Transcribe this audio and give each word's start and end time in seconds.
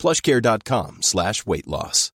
plushcare.com 0.00 1.02
slash 1.02 1.46
weight 1.46 1.68
loss. 1.68 2.10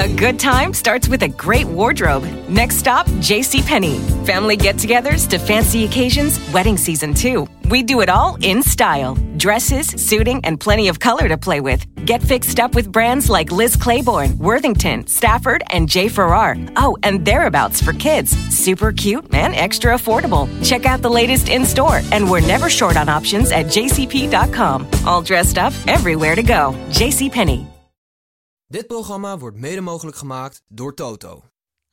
A 0.00 0.08
good 0.16 0.38
time 0.38 0.72
starts 0.72 1.08
with 1.08 1.22
a 1.22 1.28
great 1.28 1.66
wardrobe. 1.66 2.24
Next 2.48 2.76
stop, 2.76 3.06
JCPenney. 3.06 4.26
Family 4.26 4.56
get 4.56 4.76
togethers 4.76 5.28
to 5.28 5.38
fancy 5.38 5.84
occasions, 5.84 6.40
wedding 6.52 6.78
season 6.78 7.12
too. 7.12 7.46
We 7.70 7.84
do 7.84 8.00
it 8.00 8.08
all 8.08 8.36
in 8.42 8.64
style 8.64 9.16
dresses, 9.36 9.86
suiting, 9.86 10.40
and 10.44 10.60
plenty 10.60 10.88
of 10.88 10.98
color 10.98 11.26
to 11.28 11.38
play 11.38 11.60
with. 11.60 11.86
Get 12.04 12.22
fixed 12.22 12.60
up 12.60 12.74
with 12.74 12.92
brands 12.92 13.30
like 13.30 13.50
Liz 13.50 13.74
Claiborne, 13.74 14.36
Worthington, 14.38 15.06
Stafford, 15.06 15.62
and 15.70 15.88
J. 15.88 16.08
Farrar. 16.08 16.56
Oh, 16.76 16.96
and 17.02 17.24
thereabouts 17.24 17.80
for 17.80 17.94
kids. 17.94 18.36
Super 18.54 18.92
cute 18.92 19.32
and 19.32 19.54
extra 19.54 19.94
affordable. 19.94 20.46
Check 20.62 20.84
out 20.84 21.00
the 21.00 21.10
latest 21.10 21.48
in 21.48 21.64
store, 21.64 22.00
and 22.12 22.28
we're 22.30 22.46
never 22.46 22.68
short 22.68 22.96
on 22.96 23.08
options 23.08 23.50
at 23.50 23.66
jcp.com. 23.66 24.86
All 25.06 25.22
dressed 25.22 25.56
up, 25.56 25.72
everywhere 25.86 26.34
to 26.34 26.42
go. 26.42 26.74
JCPenney. 26.90 27.66
Dit 28.66 28.86
programma 28.86 29.38
wordt 29.38 29.56
mede 29.56 29.80
mogelijk 29.80 30.16
gemaakt 30.16 30.62
door 30.68 30.94
Toto. 30.94 31.49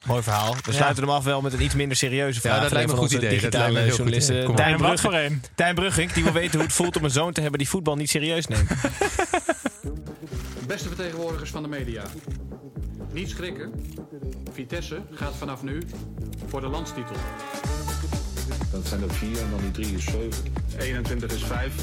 Mooi 0.08 0.24
verhaal. 0.24 0.56
We 0.64 0.74
sluiten 0.74 1.04
hem 1.04 1.12
af 1.14 1.24
wel 1.24 1.42
met 1.42 1.54
een 1.54 1.62
iets 1.62 1.76
minder 1.76 1.98
serieuze 1.98 2.40
vraag. 2.42 2.56
Ja, 2.56 2.62
dat 2.62 2.72
lijkt 2.72 2.88
me 2.88 2.94
een 2.94 3.00
goed 3.00 3.12
idee. 3.12 3.40
Dat 3.42 3.54
lijkt 3.54 3.98
me 3.98 4.04
Digitale. 4.12 4.44
Kom 4.44 4.56
Tijn 4.56 4.78
Brugge- 4.78 4.98
voor 4.98 5.14
een? 5.14 5.42
Tijn 5.56 5.76
Brugging, 5.76 6.12
die 6.12 6.24
wil 6.24 6.34
weten 6.34 6.54
hoe 6.54 6.62
het 6.62 6.74
voelt 6.74 6.98
om 6.98 7.04
een 7.04 7.10
zoon 7.10 7.34
te 7.34 7.42
hebben 7.42 7.60
die 7.60 7.70
voetbal 7.70 7.96
niet 7.96 8.10
serieus 8.10 8.48
neemt. 8.48 8.70
Beste 10.68 10.88
vertegenwoordigers 10.88 11.50
van 11.50 11.62
de 11.62 11.70
media. 11.70 12.04
Niet 13.12 13.30
schrikken. 13.30 13.72
Vitesse 14.54 15.02
gaat 15.14 15.36
vanaf 15.38 15.64
nu 15.64 15.82
voor 16.48 16.62
de 16.62 16.68
landstitel. 16.68 17.16
Dat 18.72 18.88
zijn 18.88 19.02
er 19.02 19.14
vier 19.14 19.38
en 19.40 19.50
dan 19.50 19.60
die 19.62 19.72
drie 19.72 19.96
is 19.96 20.04
zeven. 20.04 20.54
21 20.80 21.32
is 21.32 21.44
vijf. 21.44 21.74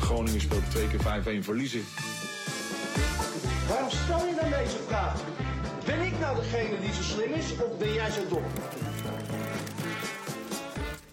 Groningen 0.00 0.40
speelt 0.40 0.70
twee 0.70 0.88
keer 0.88 1.00
5-1 1.00 1.44
verliezen. 1.44 1.80
Waarom 3.68 3.90
stel 3.90 4.18
je 4.26 4.34
dan 4.40 4.50
deze 4.50 4.76
vraag? 4.88 5.14
Ben 5.88 6.00
ik 6.00 6.18
nou 6.20 6.36
degene 6.36 6.80
die 6.80 6.92
zo 6.92 7.02
slim 7.02 7.32
is 7.32 7.52
of 7.52 7.78
ben 7.78 7.92
jij 7.92 8.10
zo 8.10 8.20
dom? 8.28 8.42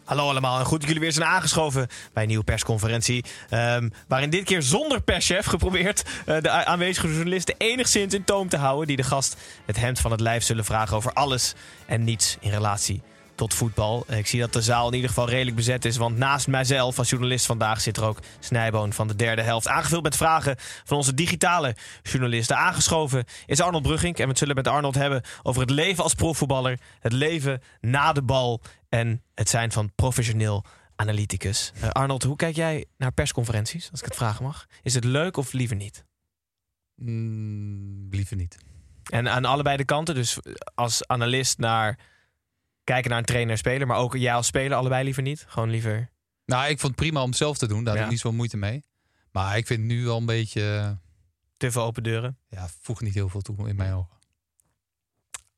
Hallo 0.04 0.30
allemaal 0.30 0.60
en 0.60 0.66
goed 0.66 0.80
dat 0.80 0.88
jullie 0.88 1.04
weer 1.04 1.12
zijn 1.12 1.26
aangeschoven 1.26 1.88
bij 2.14 2.24
een 2.24 2.30
nieuwe 2.30 2.44
persconferentie. 2.44 3.26
Ehm, 3.50 3.90
waarin 4.08 4.30
dit 4.30 4.44
keer 4.44 4.62
zonder 4.62 5.02
perschef 5.02 5.46
geprobeerd 5.46 6.04
eh, 6.26 6.42
de 6.42 6.50
aanwezige 6.50 7.08
journalisten 7.08 7.56
enigszins 7.58 8.14
in 8.14 8.24
toom 8.24 8.50
te 8.50 8.58
houden. 8.58 8.88
Die 8.88 8.98
de 8.98 9.04
gast 9.04 9.36
het 9.66 9.78
hemd 9.78 10.00
van 10.00 10.12
het 10.12 10.20
lijf 10.20 10.44
zullen 10.44 10.66
vragen 10.66 10.98
over 10.98 11.14
alles 11.14 11.54
en 11.86 12.04
niets 12.04 12.38
in 12.40 12.52
relatie 12.52 13.02
tot 13.36 13.54
voetbal. 13.54 14.06
Ik 14.12 14.28
zie 14.28 14.40
dat 14.40 14.54
de 14.54 14.62
zaal 14.62 14.88
in 14.88 14.94
ieder 14.94 15.10
geval 15.10 15.30
redelijk 15.30 15.56
bezet 15.56 15.86
is. 15.86 15.98
Want 15.98 16.18
naast 16.18 16.48
mijzelf 16.48 16.98
als 16.98 17.10
journalist 17.10 17.46
vandaag 17.46 17.82
zit 17.82 17.98
er 17.98 18.04
ook 18.04 18.20
Snijboon 18.40 18.94
van 18.94 19.08
de 19.08 19.16
derde 19.16 19.42
helft. 19.42 19.68
Aangevuld 19.68 20.04
met 20.04 20.16
vragen 20.16 20.56
van 20.84 20.98
onze 20.98 21.14
digitale 21.14 21.76
journalisten. 22.04 22.58
Aangeschoven 22.58 23.24
is 23.46 23.62
Arnold 23.62 23.84
Brugging. 23.84 24.16
En 24.16 24.24
we 24.24 24.30
het 24.30 24.38
zullen 24.38 24.56
met 24.56 24.68
Arnold 24.68 24.96
hebben 24.96 25.22
over 25.44 25.62
het 25.62 25.70
leven 25.70 26.04
als 26.04 26.14
profvoetballer. 26.14 26.80
Het 27.00 27.12
leven 27.12 27.62
na 27.82 28.14
de 28.14 28.24
bal. 28.24 28.62
En 28.90 29.24
het 29.34 29.50
zijn 29.50 29.72
van 29.72 29.92
professioneel 29.96 30.66
analyticus. 30.96 31.72
Eh, 31.82 31.90
Arnold, 31.90 32.24
hoe 32.24 32.36
kijk 32.36 32.56
jij 32.56 32.86
naar 32.98 33.12
persconferenties, 33.12 33.92
als 33.92 34.00
ik 34.00 34.06
het 34.06 34.16
vragen 34.16 34.44
mag? 34.44 34.66
Is 34.84 34.94
het 34.94 35.04
leuk 35.04 35.38
of 35.38 35.54
liever 35.54 35.76
niet? 35.76 36.06
Mm, 36.96 38.08
liever 38.10 38.36
niet. 38.36 38.58
En 39.06 39.30
aan 39.30 39.46
allebei 39.46 39.78
de 39.78 39.86
kanten, 39.86 40.16
dus 40.16 40.40
als 40.76 41.08
analist 41.08 41.58
naar 41.58 42.00
kijken 42.86 43.10
naar 43.10 43.20
een 43.20 43.26
trainer 43.26 43.52
en 43.52 43.58
speler, 43.58 43.88
maar 43.88 43.98
ook 43.98 44.16
jij 44.18 44.34
als 44.34 44.48
speler 44.48 44.78
allebei 44.78 45.04
liever 45.04 45.24
niet? 45.24 45.46
Gewoon 45.48 45.70
liever. 45.70 46.10
Nou, 46.46 46.64
ik 46.70 46.80
vond 46.80 46.92
het 46.92 47.02
prima 47.02 47.22
om 47.22 47.30
het 47.30 47.38
zelf 47.38 47.58
te 47.58 47.68
doen. 47.68 47.84
Daar 47.84 47.96
heb 47.96 48.04
ik 48.04 48.10
niet 48.10 48.20
zoveel 48.20 48.38
moeite 48.38 48.58
mee. 48.58 48.84
Maar 49.32 49.58
ik 49.58 49.68
vind 49.68 49.84
nu 49.84 50.04
wel 50.06 50.18
een 50.18 50.26
beetje... 50.26 50.78
eh, 50.78 50.92
Te 51.58 51.72
veel 51.72 51.82
open 51.84 52.04
deuren. 52.04 52.38
Ja, 52.50 52.68
voegt 52.82 53.02
niet 53.02 53.14
heel 53.14 53.30
veel 53.30 53.42
toe 53.42 53.70
in 53.70 53.76
mijn 53.76 53.94
ogen. 53.94 54.14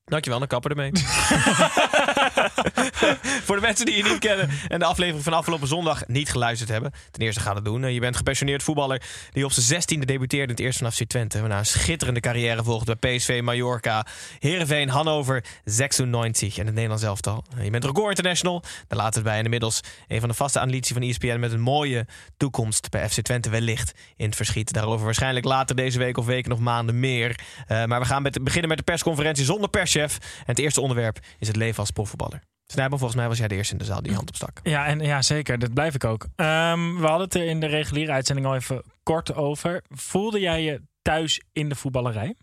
Dankjewel, 0.05 0.39
dan 0.39 0.47
kappen 0.47 0.69
ermee. 0.71 0.91
Voor 3.45 3.55
de 3.55 3.61
mensen 3.61 3.85
die 3.85 3.95
je 3.95 4.03
niet 4.03 4.19
kennen 4.19 4.49
en 4.67 4.79
de 4.79 4.85
aflevering 4.85 5.23
van 5.23 5.33
afgelopen 5.33 5.67
zondag 5.67 6.07
niet 6.07 6.29
geluisterd 6.29 6.69
hebben. 6.69 6.91
Ten 7.11 7.21
eerste 7.21 7.39
gaat 7.41 7.55
het 7.55 7.65
doen. 7.65 7.83
Eh, 7.83 7.93
Je 7.93 7.99
bent 7.99 8.15
gepassioneerd 8.17 8.63
voetballer 8.63 9.01
die 9.31 9.45
op 9.45 9.51
zijn 9.51 9.65
zestiende 9.65 10.05
debuteerde 10.05 10.45
in 10.45 10.49
het 10.49 10.59
eerste 10.59 10.77
vanaf 10.77 10.95
C-Twente. 10.95 11.39
Waarna 11.39 11.57
een 11.57 11.65
schitterende 11.65 12.19
carrière 12.19 12.63
volgde 12.63 12.97
bij 12.99 13.15
PSV, 13.17 13.39
Mallorca, 13.43 14.05
Heerenveen, 14.39 14.89
Hannover, 14.89 15.43
96 15.63 16.57
en 16.57 16.65
het 16.65 16.73
Nederlands 16.73 17.03
elftal. 17.03 17.43
Eh, 17.57 17.63
Je 17.63 17.69
bent 17.69 17.83
record 17.85 18.09
international. 18.09 18.61
Daar 18.87 18.99
laten 18.99 19.13
het 19.13 19.23
bij. 19.23 19.37
En 19.37 19.43
inmiddels 19.43 19.81
een 20.07 20.19
van 20.19 20.29
de 20.29 20.35
vaste 20.35 20.59
analytici 20.59 20.93
van 20.93 21.01
ESPN 21.03 21.39
met 21.39 21.51
een 21.51 21.61
mooie 21.61 22.05
toekomst 22.37 22.89
bij 22.89 23.09
FC 23.09 23.21
Twente 23.21 23.49
wellicht 23.49 23.93
in 24.15 24.25
het 24.25 24.35
verschiet. 24.35 24.73
Daarover 24.73 25.05
waarschijnlijk 25.05 25.45
later 25.45 25.75
deze 25.75 25.97
week 25.97 26.17
of 26.17 26.25
weken 26.25 26.51
of 26.51 26.59
maanden 26.59 26.99
meer. 26.99 27.39
Eh, 27.67 27.85
maar 27.85 27.99
we 27.99 28.05
gaan 28.05 28.23
beginnen 28.23 28.67
met 28.69 28.77
de 28.77 28.83
persconferentie 28.83 29.45
zonder 29.45 29.69
perschef. 29.69 30.17
En 30.17 30.43
het 30.45 30.59
eerste 30.59 30.81
onderwerp 30.81 31.19
is 31.39 31.47
het 31.47 31.55
leven 31.55 31.79
als 31.79 31.91
profvoetballer. 32.07 32.41
Snijboom, 32.65 32.97
volgens 32.99 33.19
mij 33.19 33.27
was 33.27 33.37
jij 33.37 33.47
de 33.47 33.55
eerste 33.55 33.73
in 33.73 33.79
de 33.79 33.85
zaal 33.85 34.01
die 34.01 34.13
hand 34.13 34.29
opstak. 34.29 34.59
Ja, 34.63 34.85
en, 34.85 34.99
ja, 34.99 35.21
zeker. 35.21 35.59
Dat 35.59 35.73
blijf 35.73 35.95
ik 35.95 36.03
ook. 36.03 36.27
Ehm, 36.35 36.95
we 36.95 37.05
hadden 37.07 37.25
het 37.27 37.33
er 37.35 37.45
in 37.45 37.59
de 37.59 37.65
reguliere 37.65 38.11
uitzending 38.11 38.47
al 38.47 38.55
even 38.55 38.83
kort 39.03 39.33
over. 39.35 39.83
Voelde 39.89 40.39
jij 40.39 40.63
je 40.63 40.81
thuis 41.01 41.41
in 41.51 41.69
de 41.69 41.75
voetballerij? 41.75 42.35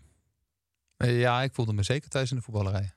Eh, 0.97 1.19
Ja, 1.19 1.41
ik 1.41 1.53
voelde 1.53 1.73
me 1.73 1.83
zeker 1.83 2.09
thuis 2.09 2.29
in 2.31 2.35
de 2.37 2.41
voetballerij. 2.43 2.91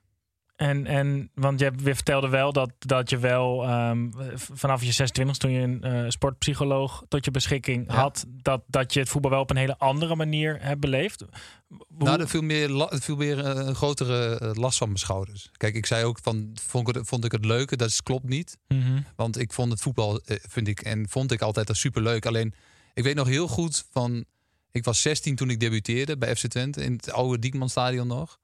En, 0.59 0.85
en 0.85 1.29
want 1.33 1.59
je, 1.59 1.71
vertelde 1.83 2.27
wel 2.29 2.53
dat, 2.53 2.71
dat 2.79 3.09
je 3.09 3.17
wel 3.17 3.63
ehm, 3.63 4.09
vanaf 4.35 4.83
je 4.83 4.91
26 4.91 5.37
toen 5.37 5.51
je 5.51 5.59
een 5.61 5.83
eh, 5.83 6.09
sportpsycholoog 6.09 7.03
tot 7.07 7.25
je 7.25 7.31
beschikking 7.31 7.85
Ja. 7.91 7.95
had, 7.95 8.25
dat, 8.29 8.61
dat 8.67 8.93
je 8.93 8.99
het 8.99 9.09
voetbal 9.09 9.31
wel 9.31 9.39
op 9.41 9.49
een 9.49 9.55
hele 9.57 9.77
andere 9.77 10.15
manier 10.15 10.57
hebt 10.61 10.79
beleefd. 10.79 11.19
Hoe- 11.67 11.77
Nou, 11.97 12.19
er 12.21 12.27
viel 12.29 12.41
meer, 12.41 12.81
er 12.91 13.01
viel 13.01 13.15
meer 13.15 13.39
eh, 13.45 13.67
een 13.67 13.75
grotere 13.75 14.39
eh, 14.39 14.51
last 14.53 14.77
van 14.77 14.87
mijn 14.87 14.99
schouders. 14.99 15.49
Kijk, 15.57 15.75
ik 15.75 15.85
zei 15.85 16.03
ook 16.05 16.19
van, 16.21 16.51
vond 16.67 16.87
ik 16.89 16.95
het, 16.95 17.07
vond 17.07 17.25
ik 17.25 17.31
het 17.31 17.45
leuke? 17.45 17.75
Dat 17.75 17.89
is, 17.89 18.03
klopt 18.03 18.27
niet. 18.29 18.57
Mhm. 18.67 19.01
Want 19.15 19.37
ik 19.39 19.53
vond 19.53 19.71
het 19.71 19.81
voetbal, 19.81 20.21
vind 20.25 20.67
ik, 20.67 20.81
en 20.81 21.09
vond 21.09 21.31
ik 21.31 21.41
altijd 21.41 21.69
super 21.77 22.01
leuk. 22.01 22.25
Alleen, 22.25 22.53
ik 22.93 23.03
weet 23.03 23.15
nog 23.15 23.27
heel 23.27 23.47
goed 23.47 23.85
van, 23.91 24.25
ik 24.71 24.83
was 24.83 25.01
16 25.01 25.35
toen 25.35 25.49
ik 25.49 25.59
debuteerde 25.59 26.17
bij 26.17 26.35
FC 26.35 26.47
Twente 26.47 26.83
in 26.83 26.91
het 26.93 27.11
oude 27.11 27.39
Diekmanstadion 27.39 28.07
nog. 28.07 28.37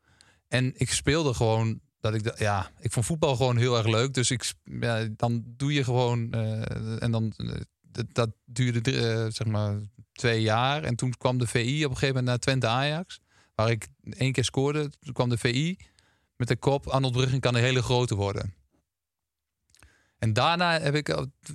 En 0.47 0.73
ik 0.75 0.91
speelde 0.91 1.33
gewoon, 1.33 1.79
dat 2.11 2.13
ik, 2.13 2.39
ja, 2.39 2.71
ik 2.79 2.91
vond 2.91 3.05
voetbal 3.05 3.35
gewoon 3.35 3.57
heel 3.57 3.77
erg 3.77 3.87
leuk. 3.87 4.13
Dus 4.13 4.31
ik, 4.31 4.53
ja, 4.63 5.07
dan 5.15 5.43
doe 5.45 5.73
je 5.73 5.83
gewoon, 5.83 6.31
eh, 6.31 7.03
en 7.03 7.11
dan, 7.11 7.33
eh, 7.37 8.03
dat, 8.11 8.29
duurde 8.45 8.91
eh, 8.91 9.31
zeg 9.31 9.47
maar 9.47 9.75
twee 10.11 10.41
jaar. 10.41 10.83
En 10.83 10.95
toen 10.95 11.13
kwam 11.17 11.37
de 11.37 11.47
VI 11.47 11.85
op 11.85 11.91
een 11.91 11.97
gegeven 11.97 12.07
moment 12.07 12.25
naar 12.25 12.39
Twente 12.39 12.67
Ajax, 12.67 13.19
waar 13.55 13.69
ik 13.69 13.87
één 14.09 14.31
keer 14.31 14.43
scoorde. 14.43 14.89
Toen 14.99 15.13
kwam 15.13 15.29
de 15.29 15.37
VI 15.37 15.77
met 16.35 16.47
de 16.47 16.55
kop, 16.55 16.87
Arnold 16.87 17.13
Brugging 17.13 17.41
kan 17.41 17.55
een 17.55 17.61
hele 17.61 17.81
grote 17.81 18.15
worden. 18.15 18.53
En 20.17 20.33
daarna 20.33 20.79
heb 20.79 20.95
ik, 20.95 21.07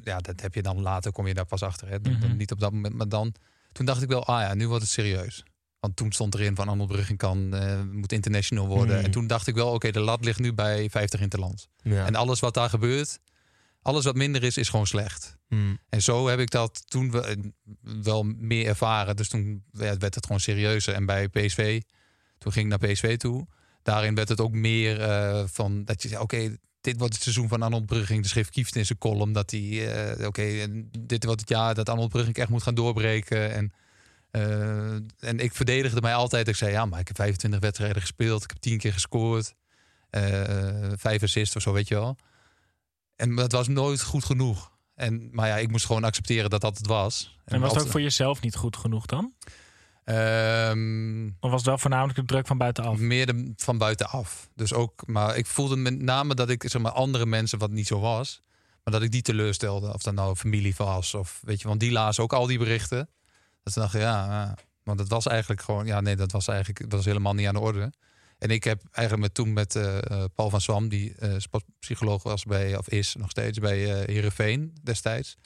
ja, 0.05 0.19
dat 0.19 0.41
heb 0.41 0.55
je 0.55 0.63
dan 0.63 0.81
later, 0.81 1.13
kom 1.13 1.27
je 1.27 1.35
daar 1.35 1.47
pas 1.47 1.63
achter. 1.63 1.89
Hè? 1.89 1.99
Mhm. 1.99 2.37
Niet 2.37 2.53
op 2.53 2.61
dat 2.61 2.73
moment, 2.73 2.95
maar 2.95 3.09
dan, 3.09 3.35
toen 3.73 3.87
dacht 3.87 4.03
ik 4.03 4.09
wel, 4.09 4.25
ah 4.27 4.41
ja, 4.41 4.55
nu 4.55 4.69
wordt 4.69 4.83
het 4.83 4.93
serieus. 4.93 5.45
Want 5.81 5.97
toen 5.97 6.13
stond 6.13 6.35
erin 6.35 6.57
van 6.57 6.69
Arnold 6.69 7.17
kan, 7.17 7.55
eh, 7.55 7.83
moet 7.83 8.13
international 8.13 8.67
worden. 8.67 8.97
Mhm. 8.97 9.05
En 9.05 9.11
toen 9.11 9.27
dacht 9.27 9.47
ik 9.47 9.55
wel, 9.55 9.73
oké, 9.73 9.91
de 9.91 10.01
lat 10.01 10.25
ligt 10.25 10.39
nu 10.39 10.53
bij 10.53 10.91
50 10.91 11.21
interlands. 11.21 11.69
Ja. 11.83 12.07
En 12.07 12.15
alles 12.15 12.41
wat 12.41 12.55
daar 12.55 12.69
gebeurt, 12.69 13.21
alles 13.83 14.05
wat 14.05 14.15
minder 14.15 14.43
is, 14.43 14.57
is 14.57 14.69
gewoon 14.69 14.87
slecht. 14.87 15.39
Hmm. 15.49 15.79
En 15.89 16.03
zo 16.03 16.29
heb 16.29 16.39
ik 16.39 16.51
dat 16.51 16.91
toen 16.91 17.11
wel, 17.11 17.25
wel 18.03 18.23
meer 18.23 18.67
ervaren. 18.67 19.17
Dus 19.17 19.29
toen 19.29 19.65
ja, 19.73 19.97
werd 19.97 20.15
het 20.15 20.27
gewoon 20.27 20.41
serieuzer. 20.41 20.95
En 20.95 21.07
bij 21.07 21.29
PSV, 21.29 21.81
toen 22.39 22.53
ging 22.53 22.73
ik 22.73 22.81
naar 22.81 22.91
PSV 22.91 23.17
toe. 23.17 23.47
Daarin 23.83 24.15
werd 24.15 24.29
het 24.29 24.41
ook 24.41 24.53
meer 24.53 25.01
eh, 25.01 25.43
van 25.47 25.85
dat 25.85 26.03
je 26.03 26.09
zei, 26.09 26.23
oké, 26.23 26.57
dit 26.81 26.99
wordt 26.99 27.15
het 27.15 27.23
seizoen 27.23 27.49
van 27.49 27.63
Arnold 27.63 27.87
Brugging. 27.87 28.23
De 28.23 28.29
schreef 28.29 28.51
Kieft 28.51 28.77
in 28.77 28.87
zijn 28.87 28.99
column 28.99 29.33
dat 29.33 29.51
hij, 29.51 29.95
eh, 30.17 30.27
oké, 30.27 30.43
en 30.43 30.89
dit 30.99 31.25
wordt 31.25 31.41
het 31.41 31.49
jaar 31.49 31.75
dat 31.75 31.89
Arnold 31.89 32.11
Brugging 32.11 32.37
echt 32.37 32.49
moet 32.49 32.63
gaan 32.63 32.75
doorbreken. 32.75 33.53
En, 33.53 33.65
eh, 33.65 33.79
en 34.31 35.39
ik 35.39 35.55
verdedigde 35.55 36.01
mij 36.01 36.15
altijd. 36.15 36.49
Ik 36.49 36.57
zei, 36.57 36.71
ja, 36.73 36.85
maar 36.85 37.01
ik 37.01 37.07
heb 37.07 37.17
25 37.17 37.61
wedstrijden 37.61 38.01
gespeeld. 38.01 38.43
Ik 38.45 38.51
heb 38.51 38.59
10 38.59 38.79
keer 38.79 38.93
gescoord. 38.93 39.55
eh 40.11 40.93
vijf 40.97 41.23
assists 41.23 41.57
of 41.57 41.63
zo, 41.63 41.73
weet 41.73 41.89
je 41.89 41.95
wel. 41.95 42.17
En 43.17 43.35
dat 43.35 43.53
was 43.53 43.69
nooit 43.69 44.03
goed 44.03 44.25
genoeg. 44.25 44.71
En, 44.95 45.29
maar 45.33 45.49
ja, 45.49 45.57
ik 45.57 45.71
moest 45.71 45.87
gewoon 45.87 46.05
accepteren 46.05 46.51
dat 46.51 46.61
dat 46.61 46.79
het 46.79 46.87
was. 46.87 47.39
En 47.45 47.61
was 47.61 47.73
het 47.73 47.83
ook 47.83 47.89
voor 47.91 48.01
jezelf 48.01 48.41
niet 48.41 48.57
goed 48.57 48.77
genoeg 48.77 49.07
dan? 49.07 49.35
Ehm, 50.05 51.27
Of 51.27 51.51
was 51.51 51.61
het 51.61 51.67
wel 51.67 51.79
voornamelijk 51.79 52.19
de 52.19 52.25
druk 52.25 52.47
van 52.47 52.59
buitenaf? 52.59 52.99
meer 52.99 53.27
de, 53.27 53.53
van 53.57 53.79
buitenaf. 53.79 54.49
Dus 54.55 54.73
ook, 54.73 55.07
maar 55.07 55.37
ik 55.37 55.47
voelde 55.47 55.77
met 55.77 56.01
name 56.01 56.35
dat 56.35 56.49
ik 56.51 56.65
zeg 56.67 56.83
maar, 56.83 56.93
andere 56.93 57.27
mensen, 57.27 57.59
wat 57.59 57.71
niet 57.71 57.87
zo 57.87 58.01
was, 58.01 58.43
maar 58.85 58.93
dat 58.95 59.03
ik 59.03 59.11
die 59.11 59.23
teleurstelde. 59.23 59.93
Of 59.93 60.03
dat 60.03 60.15
nou 60.15 60.37
familie 60.37 60.75
was, 60.77 61.15
of 61.15 61.41
weet 61.45 61.61
je, 61.61 61.69
want 61.69 61.81
die 61.81 61.93
lazen 61.93 62.23
ook 62.23 62.33
al 62.33 62.47
die 62.47 62.59
berichten. 62.59 63.09
Dat 63.63 63.73
ze 63.73 63.81
dachten, 63.81 64.01
ja, 64.01 64.27
ja, 64.27 64.57
want 64.83 64.99
het 64.99 65.09
was 65.09 65.27
eigenlijk 65.27 65.63
gewoon, 65.63 65.87
ja, 65.87 66.01
nee, 66.01 66.17
dat 66.17 66.33
was 66.33 66.49
eigenlijk, 66.49 66.81
dat 66.81 66.93
was 66.93 67.05
helemaal 67.05 67.35
niet 67.35 67.47
aan 67.47 67.55
de 67.55 67.61
orde. 67.61 67.93
En 68.41 68.51
ik 68.51 68.65
heb 68.65 68.83
eigenlijk 68.91 69.27
met, 69.27 69.35
toen 69.35 69.53
met 69.53 69.77
eh, 69.77 69.99
eh, 69.99 70.25
Paul 70.35 70.51
van 70.51 70.61
Swam, 70.61 70.89
die 70.89 71.15
eh, 71.15 71.35
sportpsycholoog 71.37 72.23
was 72.23 72.45
bij, 72.45 72.77
of 72.77 72.89
is 72.89 73.15
nog 73.15 73.31
steeds 73.31 73.59
bij 73.59 74.01
eh 74.01 74.07
Heerenveen 74.07 74.77
destijds. 74.83 75.37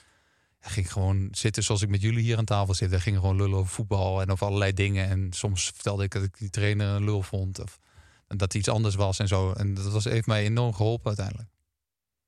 Hij 0.61 0.73
ging 0.73 0.93
gewoon 0.93 1.29
zitten 1.31 1.63
zoals 1.63 1.83
ik 1.83 1.89
met 1.89 2.01
jullie 2.01 2.23
hier 2.23 2.37
aan 2.37 2.45
tafel 2.45 2.75
zit. 2.75 2.91
Hij 2.91 3.01
ging 3.01 3.17
gewoon 3.17 3.37
lullen 3.37 3.59
over 3.59 3.73
voetbal 3.73 4.21
en 4.21 4.31
over 4.31 4.47
allerlei 4.47 4.73
dingen. 4.73 5.09
En 5.09 5.33
soms 5.33 5.65
vertelde 5.65 6.05
ik 6.05 6.11
dat 6.11 6.23
ik 6.23 6.39
die 6.39 6.51
trainer 6.51 6.87
een 6.87 7.05
lul 7.05 7.23
vond. 7.23 7.61
Of 7.61 7.79
dat 8.27 8.53
hij 8.53 8.61
iets 8.61 8.71
anders 8.71 8.95
was 8.95 9.19
en 9.19 9.29
zo. 9.29 9.53
En 9.53 9.75
dat 9.75 9.93
was, 9.93 10.05
heeft 10.05 10.27
mij 10.27 10.45
enorm 10.45 10.75
geholpen 10.75 11.07
uiteindelijk. 11.07 11.49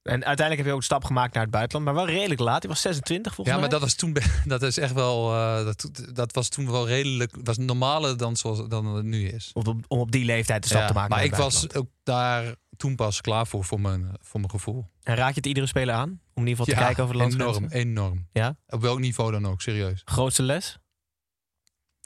En 0.06 0.25
uiteindelijk 0.25 0.56
heb 0.56 0.67
je 0.67 0.73
ook 0.73 0.79
een 0.79 0.85
stap 0.85 1.05
gemaakt 1.05 1.35
naar 1.35 1.43
het 1.43 1.53
buitenland. 1.53 1.85
Maar 1.85 2.06
wel 2.06 2.14
redelijk 2.14 2.41
laat. 2.41 2.62
Je 2.62 2.69
was 2.69 2.81
26 2.81 3.35
volgens 3.35 3.56
Ja, 3.56 3.61
mij. 3.62 3.70
maar 3.70 3.79
dat 3.81 3.88
was 3.88 3.99
toen, 3.99 4.17
dat 4.55 4.62
is 4.62 4.79
echt 4.79 4.93
wel, 4.93 5.32
eh, 5.32 5.64
dat, 5.64 5.91
dat 6.12 6.32
was 6.35 6.49
toen 6.49 6.70
wel 6.70 6.87
redelijk, 6.87 7.37
was 7.43 7.56
normaler 7.58 8.17
dan 8.17 8.37
zoals 8.37 8.69
dan 8.69 8.87
het 8.87 9.05
nu 9.05 9.29
is. 9.29 9.50
Om 9.53 9.67
op, 9.67 9.85
om 9.88 9.99
op 9.99 10.11
die 10.12 10.25
leeftijd 10.25 10.62
de 10.62 10.69
stap 10.69 10.81
Ja, 10.81 10.87
te 10.87 10.93
maken 10.93 11.11
maar 11.11 11.25
ik 11.25 11.35
was 11.35 11.75
ook 11.75 11.88
daar 12.03 12.55
toen 12.76 12.94
pas 12.97 13.20
klaar 13.20 13.47
voor, 13.47 13.64
voor 13.64 13.81
mijn, 13.81 14.17
voor 14.20 14.41
mijn 14.41 14.53
gevoel. 14.53 14.91
En 15.03 15.14
raak 15.14 15.29
je 15.29 15.35
het 15.35 15.47
iedere 15.47 15.67
speler 15.67 15.94
aan? 15.94 16.09
Om 16.09 16.43
in 16.43 16.49
ieder 16.49 16.64
geval 16.64 16.75
te 16.75 16.85
kijken 16.85 17.02
over 17.02 17.14
de 17.14 17.20
landsgrenzen? 17.20 17.69
enorm, 17.70 17.88
enorm. 17.88 18.29
Ja? 18.32 18.56
Op 18.69 18.81
welk 18.81 18.99
niveau 18.99 19.32
dan 19.32 19.47
ook, 19.47 19.61
serieus. 19.61 20.02
Grootste 20.05 20.43
les? 20.43 20.79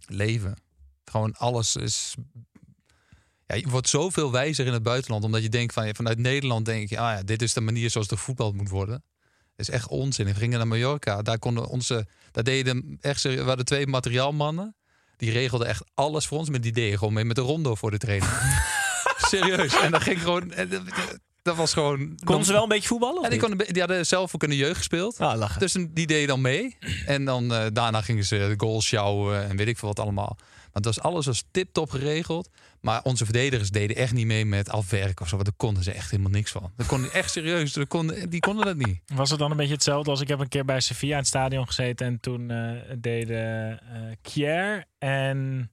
leven. 0.06 0.56
Gewoon 1.04 1.32
alles 1.36 1.76
is. 1.76 2.14
Ja, 3.50 3.56
je 3.56 3.68
wordt 3.68 3.88
zoveel 3.88 4.32
wijzer 4.32 4.66
in 4.66 4.72
het 4.72 4.82
buitenland. 4.82 5.24
Omdat 5.24 5.42
je 5.42 5.48
denkt 5.48 5.72
van 5.72 5.94
vanuit 5.94 6.18
Nederland 6.18 6.64
denk 6.64 6.88
je, 6.88 6.98
ah 6.98 7.16
ja, 7.16 7.22
dit 7.22 7.42
is 7.42 7.52
de 7.52 7.60
manier 7.60 7.90
zoals 7.90 8.08
de 8.08 8.16
voetbal 8.16 8.52
moet 8.52 8.68
worden. 8.68 9.02
Dat 9.56 9.68
is 9.68 9.70
echt 9.70 9.88
onzin. 9.88 10.26
We 10.26 10.34
gingen 10.34 10.58
naar 10.58 10.66
Mallorca. 10.66 11.22
Daar 11.22 11.38
konden 11.38 11.66
onze. 11.66 12.06
Daar 12.32 12.44
deden 12.44 12.98
echt. 13.00 13.22
We 13.22 13.42
hadden 13.42 13.64
twee 13.64 13.86
materiaalmannen. 13.86 14.74
Die 15.16 15.30
regelden 15.30 15.66
echt 15.66 15.82
alles 15.94 16.26
voor 16.26 16.38
ons. 16.38 16.48
Met 16.48 16.62
die 16.62 16.72
deden 16.72 16.98
gewoon 16.98 17.12
mee 17.12 17.24
met 17.24 17.36
de 17.36 17.42
rondo 17.42 17.74
voor 17.74 17.90
de 17.90 17.98
training. 17.98 18.30
Serieus. 19.30 19.80
En 19.80 19.90
dat 19.90 20.02
ging 20.02 20.22
gewoon. 20.22 20.52
dat- 21.42 21.56
was 21.56 21.72
gewoon. 21.72 22.18
Konden 22.24 22.44
ze 22.44 22.52
wel 22.52 22.62
een 22.62 22.68
beetje 22.68 22.88
voetballen? 22.88 23.22
Ja, 23.22 23.28
die, 23.28 23.38
konden, 23.38 23.72
die 23.72 23.82
hadden 23.82 24.06
zelf 24.06 24.34
ook 24.34 24.42
in 24.42 24.50
de 24.50 24.56
jeugd 24.56 24.76
gespeeld. 24.76 25.18
Ah. 25.18 25.58
Dus 25.58 25.72
die 25.72 26.06
deden 26.06 26.28
dan 26.28 26.40
mee. 26.40 26.76
En 27.06 27.24
dan 27.24 27.54
eh, 27.54 27.66
daarna 27.72 28.02
gingen 28.02 28.24
ze 28.24 28.36
de 28.36 28.54
goals 28.66 28.86
sjouwen 28.86 29.48
en 29.48 29.56
weet 29.56 29.68
ik 29.68 29.78
veel 29.78 29.88
wat 29.88 30.00
allemaal. 30.00 30.38
Maar 30.72 30.82
dat 30.82 30.94
was 30.94 31.00
alles 31.00 31.26
was 31.26 31.44
tip-top 31.50 31.90
geregeld. 31.90 32.48
Maar 32.80 33.02
onze 33.02 33.24
verdedigers 33.24 33.70
deden 33.70 33.96
echt 33.96 34.12
niet 34.12 34.26
mee 34.26 34.44
met 34.46 34.70
afwerken 34.70 35.20
of 35.22 35.28
zo. 35.28 35.34
Want 35.34 35.48
daar 35.48 35.56
konden 35.56 35.82
ze 35.82 35.92
echt 35.92 36.10
helemaal 36.10 36.32
niks 36.32 36.50
van. 36.50 36.72
Dat 36.76 36.86
konden 36.86 37.12
echt 37.12 37.30
serieus. 37.30 37.72
Dat 37.72 37.88
konden, 37.88 38.30
die 38.30 38.40
konden 38.40 38.64
dat 38.64 38.76
niet. 38.76 39.00
Was 39.14 39.30
het 39.30 39.38
dan 39.38 39.50
een 39.50 39.56
beetje 39.56 39.74
hetzelfde 39.74 40.10
als 40.10 40.20
ik 40.20 40.28
heb 40.28 40.38
een 40.40 40.48
keer 40.48 40.64
bij 40.64 40.80
Sevilla 40.80 41.12
in 41.12 41.18
het 41.18 41.26
stadion 41.26 41.66
gezeten 41.66 42.06
en 42.06 42.20
toen 42.20 42.50
eh, 42.50 42.70
deden 42.98 43.80
eh 43.80 44.16
Kier 44.22 44.84
en 44.98 45.68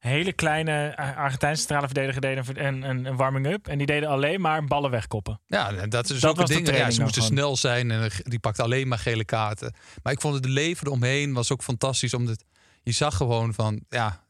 een 0.00 0.10
hele 0.10 0.32
kleine 0.32 0.96
Ar- 0.96 1.16
Argentijnse 1.16 1.60
centrale 1.60 1.86
verdediger 1.86 2.20
deden 2.20 2.44
een, 2.48 2.66
een, 2.66 2.90
een, 2.90 3.04
een 3.04 3.16
warming-up 3.16 3.66
en 3.68 3.78
die 3.78 3.86
deden 3.86 4.08
alleen 4.08 4.40
maar 4.40 4.64
ballen 4.64 4.90
wegkoppen. 4.90 5.40
Ja, 5.46 5.86
dat 5.86 6.10
is 6.10 6.18
zulke 6.18 6.40
was 6.40 6.48
de 6.48 6.54
dingen. 6.54 6.74
Ja, 6.74 6.90
ze 6.90 7.02
moesten 7.02 7.22
snel 7.22 7.56
zijn 7.56 7.90
en 7.90 8.10
die 8.22 8.38
pakte 8.38 8.62
alleen 8.62 8.88
maar 8.88 8.98
gele 8.98 9.24
kaarten. 9.24 9.74
Maar 10.02 10.12
ik 10.12 10.20
vond 10.20 10.34
het 10.34 10.44
leven 10.44 10.86
eromheen 10.86 11.32
was 11.32 11.52
ook 11.52 11.62
fantastisch. 11.62 12.14
Omdat 12.14 12.44
je 12.82 12.92
zag 12.92 13.16
gewoon 13.16 13.54
van, 13.54 13.84
ja, 13.88 14.24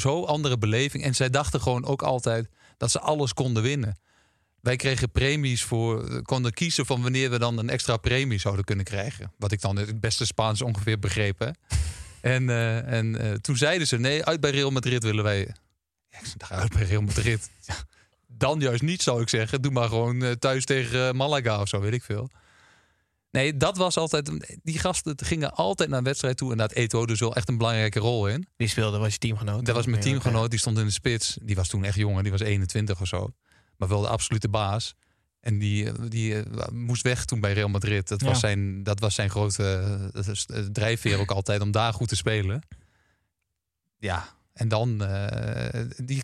zo 0.00 0.24
andere 0.24 0.58
beleving. 0.58 1.04
En 1.04 1.14
zij 1.14 1.30
dachten 1.30 1.60
gewoon 1.60 1.84
ook 1.84 2.02
altijd 2.02 2.48
dat 2.76 2.90
ze 2.90 3.00
alles 3.00 3.34
konden 3.34 3.62
winnen. 3.62 3.98
Wij 4.60 4.76
kregen 4.76 5.10
premies 5.10 5.62
voor, 5.62 6.22
konden 6.22 6.52
kiezen 6.52 6.86
van 6.86 7.02
wanneer 7.02 7.30
we 7.30 7.38
dan 7.38 7.58
een 7.58 7.70
extra 7.70 7.96
premie 7.96 8.38
zouden 8.38 8.64
kunnen 8.64 8.84
krijgen. 8.84 9.32
Wat 9.38 9.52
ik 9.52 9.60
dan 9.60 9.76
het 9.76 10.00
beste 10.00 10.26
Spaans 10.26 10.62
ongeveer 10.62 10.98
begreep. 10.98 11.38
Hè? 11.38 11.50
En, 12.20 12.50
eh, 12.50 12.92
en 12.92 13.20
eh, 13.20 13.32
toen 13.32 13.56
zeiden 13.56 13.86
ze, 13.86 13.98
nee, 13.98 14.24
uit 14.24 14.40
bij 14.40 14.50
Real 14.50 14.70
Madrid 14.70 15.02
willen 15.02 15.24
wij. 15.24 15.38
Ja, 16.10 16.18
ik 16.18 16.32
dacht, 16.36 16.52
uit 16.52 16.72
bij 16.72 16.82
Real 16.82 17.02
Madrid. 17.02 17.50
Ja, 17.60 17.74
dan 18.38 18.60
juist 18.60 18.82
niet, 18.82 19.02
zou 19.02 19.22
ik 19.22 19.28
zeggen. 19.28 19.62
Doe 19.62 19.72
maar 19.72 19.88
gewoon 19.88 20.22
eh, 20.22 20.30
thuis 20.30 20.64
tegen 20.64 21.08
eh, 21.08 21.14
Malaga 21.14 21.60
of 21.60 21.68
zo, 21.68 21.80
weet 21.80 21.92
ik 21.92 22.02
veel. 22.02 22.30
Nee, 23.34 23.56
dat 23.56 23.76
was 23.76 23.96
altijd... 23.96 24.30
Die 24.62 24.78
gasten 24.78 25.14
gingen 25.24 25.52
altijd 25.54 25.88
naar 25.88 25.98
een 25.98 26.04
wedstrijd 26.04 26.36
toe. 26.36 26.52
En 26.52 26.60
had 26.60 26.72
Eto'o 26.72 27.06
dus 27.06 27.20
wel 27.20 27.34
echt 27.34 27.48
een 27.48 27.58
belangrijke 27.58 27.98
rol 27.98 28.28
in. 28.28 28.46
Die 28.56 28.68
speelde, 28.68 28.98
was 28.98 29.12
je 29.12 29.18
teamgenoot. 29.18 29.66
Dat 29.66 29.74
was 29.74 29.86
mijn 29.86 30.02
teamgenoot, 30.02 30.50
die 30.50 30.58
stond 30.58 30.78
in 30.78 30.84
de 30.84 30.90
spits. 30.90 31.38
Die 31.42 31.54
was 31.56 31.68
toen 31.68 31.84
echt 31.84 31.96
jonger, 31.96 32.22
die 32.22 32.32
was 32.32 32.40
21 32.40 33.00
of 33.00 33.06
zo. 33.06 33.30
Maar 33.76 33.88
wel 33.88 34.00
de 34.00 34.08
absolute 34.08 34.48
baas. 34.48 34.94
En 35.40 35.58
die, 35.58 36.08
die 36.08 36.42
eh, 36.42 36.68
moest 36.72 37.02
weg 37.02 37.24
toen 37.24 37.40
bij 37.40 37.52
Real 37.52 37.68
Madrid. 37.68 38.08
Dat, 38.08 38.20
Ja. 38.20 38.26
was, 38.26 38.40
zijn, 38.40 38.82
dat 38.82 39.00
was 39.00 39.14
zijn 39.14 39.30
grote 39.30 40.10
dat 40.12 40.26
eh, 40.46 40.58
drijfveer 40.72 41.18
ook 41.18 41.30
altijd 41.30 41.60
om 41.60 41.70
daar 41.70 41.92
goed 41.92 42.08
te 42.08 42.16
spelen. 42.16 42.62
Ja, 43.98 44.28
en 44.54 44.68
dan... 44.68 45.04
eh, 45.04 45.82
die, 45.96 46.22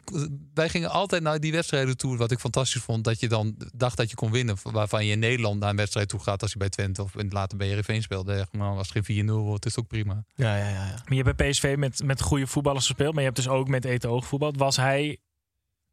wij 0.54 0.68
gingen 0.68 0.90
altijd 0.90 1.22
naar 1.22 1.40
die 1.40 1.52
wedstrijden 1.52 1.96
toe. 1.96 2.16
Wat 2.16 2.30
ik 2.30 2.38
fantastisch 2.38 2.82
vond, 2.82 3.04
dat 3.04 3.20
je 3.20 3.28
dan 3.28 3.56
dacht 3.74 3.96
dat 3.96 4.10
je 4.10 4.16
kon 4.16 4.30
winnen. 4.30 4.56
Waarvan 4.62 5.06
je 5.06 5.12
in 5.12 5.18
Nederland 5.18 5.60
naar 5.60 5.70
een 5.70 5.76
wedstrijd 5.76 6.08
toe 6.08 6.20
gaat 6.20 6.42
als 6.42 6.52
je 6.52 6.58
bij 6.58 6.68
Twente 6.68 7.02
of 7.02 7.12
later 7.28 7.58
bij 7.58 7.66
Heerenveen 7.66 8.02
speelde. 8.02 8.34
Ja, 8.34 8.46
Maar 8.52 8.76
als 8.76 8.92
het 8.92 9.06
geen 9.06 9.26
4-0 9.28 9.30
wordt, 9.32 9.66
is 9.66 9.74
het 9.74 9.84
ook 9.84 9.90
prima. 9.90 10.24
Ja, 10.34 10.56
ja, 10.56 10.68
ja. 10.68 10.86
ja. 10.86 10.90
Maar 10.90 11.14
je 11.16 11.22
hebt 11.22 11.36
bij 11.36 11.50
PSV 11.50 11.74
met, 11.78 12.02
met 12.04 12.20
goede 12.20 12.46
voetballers 12.46 12.86
gespeeld, 12.86 13.10
maar 13.10 13.22
je 13.22 13.28
hebt 13.28 13.42
dus 13.44 13.48
ook 13.48 13.68
met 13.68 13.84
Eten 13.84 14.22
gevoetbald. 14.22 14.56
Was 14.56 14.76
hij 14.76 15.18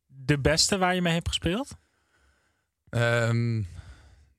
de 0.06 0.40
beste 0.40 0.78
waar 0.78 0.96
je 0.96 1.02
mee 1.02 1.14
hebt 1.14 1.28
gespeeld? 1.28 1.68
Ehm, 2.90 3.62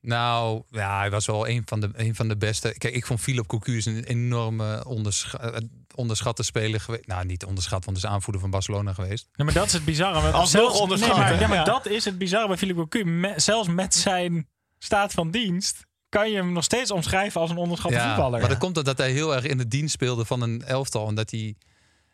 nou, 0.01 0.61
ja, 0.69 0.97
hij 0.99 1.09
was 1.11 1.25
wel 1.25 1.47
een 1.47 1.61
van 1.65 1.79
de, 1.79 1.89
een 1.93 2.15
van 2.15 2.27
de 2.27 2.37
beste. 2.37 2.75
Kijk, 2.77 2.93
ik 2.95 3.05
vond 3.05 3.19
Philip 3.21 3.47
Cocu 3.47 3.81
een 3.85 4.03
enorme 4.03 4.85
onderscha 4.85 5.39
eh, 5.39 5.57
onderschatte 5.95 6.43
speler 6.43 6.79
geweest. 6.79 7.07
Nou, 7.07 7.25
niet 7.25 7.45
onderschat, 7.45 7.85
want 7.85 7.97
hij 8.01 8.09
is 8.09 8.15
aanvoerder 8.15 8.41
van 8.41 8.49
Barcelona 8.51 8.93
geweest. 8.93 9.27
Ja, 9.33 9.43
maar 9.43 9.53
dat 9.53 9.65
is 9.65 9.73
het 9.73 9.85
bizarre. 9.85 10.21
want 10.21 10.33
Alsnog 10.33 10.63
zelfs- 10.63 10.79
onderschat, 10.79 11.09
Nee, 11.17 11.19
maar, 11.19 11.39
ja, 11.39 11.47
maar 11.47 11.57
Ja. 11.57 11.63
dat 11.63 11.87
is 11.87 12.05
het 12.05 12.17
bizarre 12.17 12.47
bij 12.47 12.57
Philippe 12.57 12.81
Cocu. 12.87 13.05
Me- 13.05 13.33
zelfs 13.35 13.67
met 13.67 13.95
zijn 13.95 14.47
staat 14.77 15.11
van 15.13 15.31
dienst 15.31 15.87
kan 16.09 16.29
je 16.29 16.35
hem 16.35 16.51
nog 16.53 16.63
steeds 16.63 16.91
omschrijven 16.91 17.41
als 17.41 17.49
een 17.49 17.57
onderschatte 17.57 17.99
voetballer. 17.99 18.39
maar 18.39 18.49
dat 18.49 18.57
komt 18.57 18.77
omdat 18.77 18.97
hij 18.97 19.11
heel 19.11 19.35
erg 19.35 19.45
in 19.45 19.57
de 19.57 19.67
dienst 19.67 19.93
speelde 19.93 20.25
van 20.25 20.41
een 20.41 20.61
elftal. 20.63 21.07
En 21.07 21.15
dat 21.15 21.31
hij, 21.31 21.55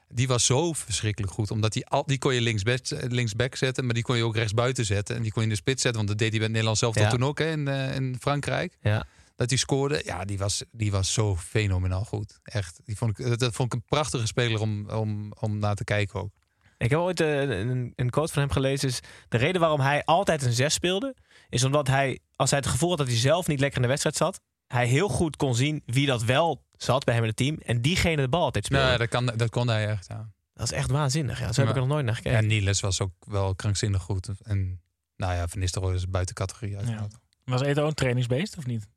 die 0.07 0.28
was 0.28 0.46
zo 0.46 0.74
verschrikkelijk 0.74 1.34
goed. 1.34 1.52
Omdat 1.52 1.74
hij 1.74 1.83
al, 1.85 2.06
die 2.06 2.18
kon 2.18 2.33
je 2.33 2.42
linksback, 2.42 2.80
linksback 2.90 3.56
zetten, 3.56 3.85
maar 3.85 3.94
die 3.94 4.04
kon 4.04 4.18
je 4.18 4.24
ook 4.24 4.35
rechtsbuiten 4.35 4.85
zetten. 4.85 5.16
En 5.16 5.21
die 5.21 5.31
kon 5.31 5.42
je 5.42 5.47
in 5.47 5.54
de 5.54 5.59
spits 5.62 5.81
zetten, 5.81 6.06
want 6.06 6.07
dat 6.07 6.18
deed 6.18 6.30
hij 6.30 6.38
bij 6.38 6.47
het 6.47 6.52
Nederlands 6.52 6.80
zelf 6.80 6.95
Ja. 7.00 7.09
toen 7.09 7.24
ook 7.24 7.40
hè, 7.40 7.52
in, 7.52 7.68
eh, 7.68 7.95
in 7.95 8.16
Frankrijk. 8.19 8.78
Ja. 8.81 9.06
Dat 9.35 9.50
hij 9.50 9.57
scoorde, 9.59 10.02
ja, 10.06 10.26
die 10.26 10.38
was, 10.38 10.64
die 10.71 10.92
was 10.92 11.14
zo 11.14 11.35
fenomenaal 11.35 12.04
goed. 12.04 12.40
Echt. 12.44 12.80
Die 12.85 12.97
vond 12.97 13.19
ik, 13.19 13.40
dat 13.40 13.54
vond 13.56 13.74
ik 13.74 13.80
een 13.80 13.85
prachtige 13.88 14.28
speler 14.28 14.62
om, 14.62 14.90
om, 14.90 15.33
om 15.40 15.57
naar 15.59 15.76
te 15.76 15.83
kijken 15.83 16.19
ook. 16.21 16.31
Ik 16.78 16.90
heb 16.90 17.00
ooit 17.00 17.19
eh, 17.19 17.42
een, 17.42 17.94
een 17.95 18.09
quote 18.09 18.33
van 18.33 18.42
hem 18.42 18.52
gelezen. 18.52 18.90
Is 18.90 19.00
de 19.30 19.38
reden 19.38 19.62
waarom 19.62 19.80
hij 19.80 20.04
altijd 20.04 20.44
een 20.44 20.54
6 20.54 20.74
speelde, 20.74 21.16
is 21.50 21.64
omdat 21.64 21.88
hij, 21.88 22.19
als 22.35 22.50
hij 22.50 22.59
het 22.59 22.68
gevoel 22.68 22.90
had 22.90 22.97
dat 22.97 23.07
hij 23.07 23.18
zelf 23.18 23.47
niet 23.47 23.59
lekker 23.59 23.76
in 23.78 23.81
de 23.81 23.88
wedstrijd 23.90 24.16
zat, 24.16 24.40
hij 24.68 24.88
heel 24.88 25.07
goed 25.10 25.36
kon 25.36 25.56
zien 25.56 25.84
wie 25.86 26.06
dat 26.06 26.24
wel 26.24 26.64
zat 26.72 27.04
bij 27.04 27.14
hem 27.14 27.24
in 27.24 27.30
het 27.30 27.38
team. 27.38 27.57
En 27.66 27.81
diegene 27.81 28.22
de 28.22 28.30
bal 28.30 28.42
altijd 28.44 28.66
speelde. 28.66 28.88
Nee, 28.88 28.98
dat, 28.98 29.07
kan, 29.07 29.26
dat 29.26 29.50
kon 29.50 29.68
hij 29.68 29.88
echt. 29.88 30.07
Ja. 30.07 30.30
Dat 30.54 30.66
is 30.66 30.72
echt 30.72 30.92
waanzinnig. 30.92 31.40
Ja. 31.40 31.52
Zo 31.52 31.62
heb 31.62 31.64
Ja. 31.64 31.69
ik 31.69 31.76
er 31.76 31.81
nog 31.81 31.88
nooit 31.88 32.06
naar 32.06 32.16
gekeken. 32.16 32.42
Ja, 32.42 32.48
Niels 32.48 32.80
was 32.80 33.02
ook 33.02 33.14
wel 33.19 33.56
krankzinnig 33.56 34.02
goed. 34.02 34.30
En 34.44 34.81
nou 35.16 35.34
ja, 35.34 35.48
Van 35.48 35.60
Nistelrooy 35.60 35.94
is 35.95 36.10
buiten 36.10 36.36
categorie. 36.36 36.78
uiteraard. 36.78 37.16
Was 37.44 37.62
Eten 37.62 37.86
een 37.86 37.94
trainingsbeest 37.94 38.57
of 38.57 38.66
niet? 38.66 38.88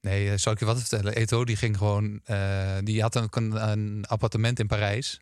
Nee, 0.00 0.30
eh, 0.30 0.36
zal 0.38 0.52
ik 0.52 0.58
je 0.58 0.64
wat 0.64 0.78
vertellen? 0.78 1.14
Eto 1.14 1.44
die 1.44 1.56
ging 1.56 1.76
gewoon, 1.76 2.20
eh, 2.24 2.76
die 2.84 3.02
had 3.02 3.14
een, 3.14 3.28
een 3.70 4.04
appartement 4.06 4.58
in 4.58 4.66
Parijs. 4.66 5.20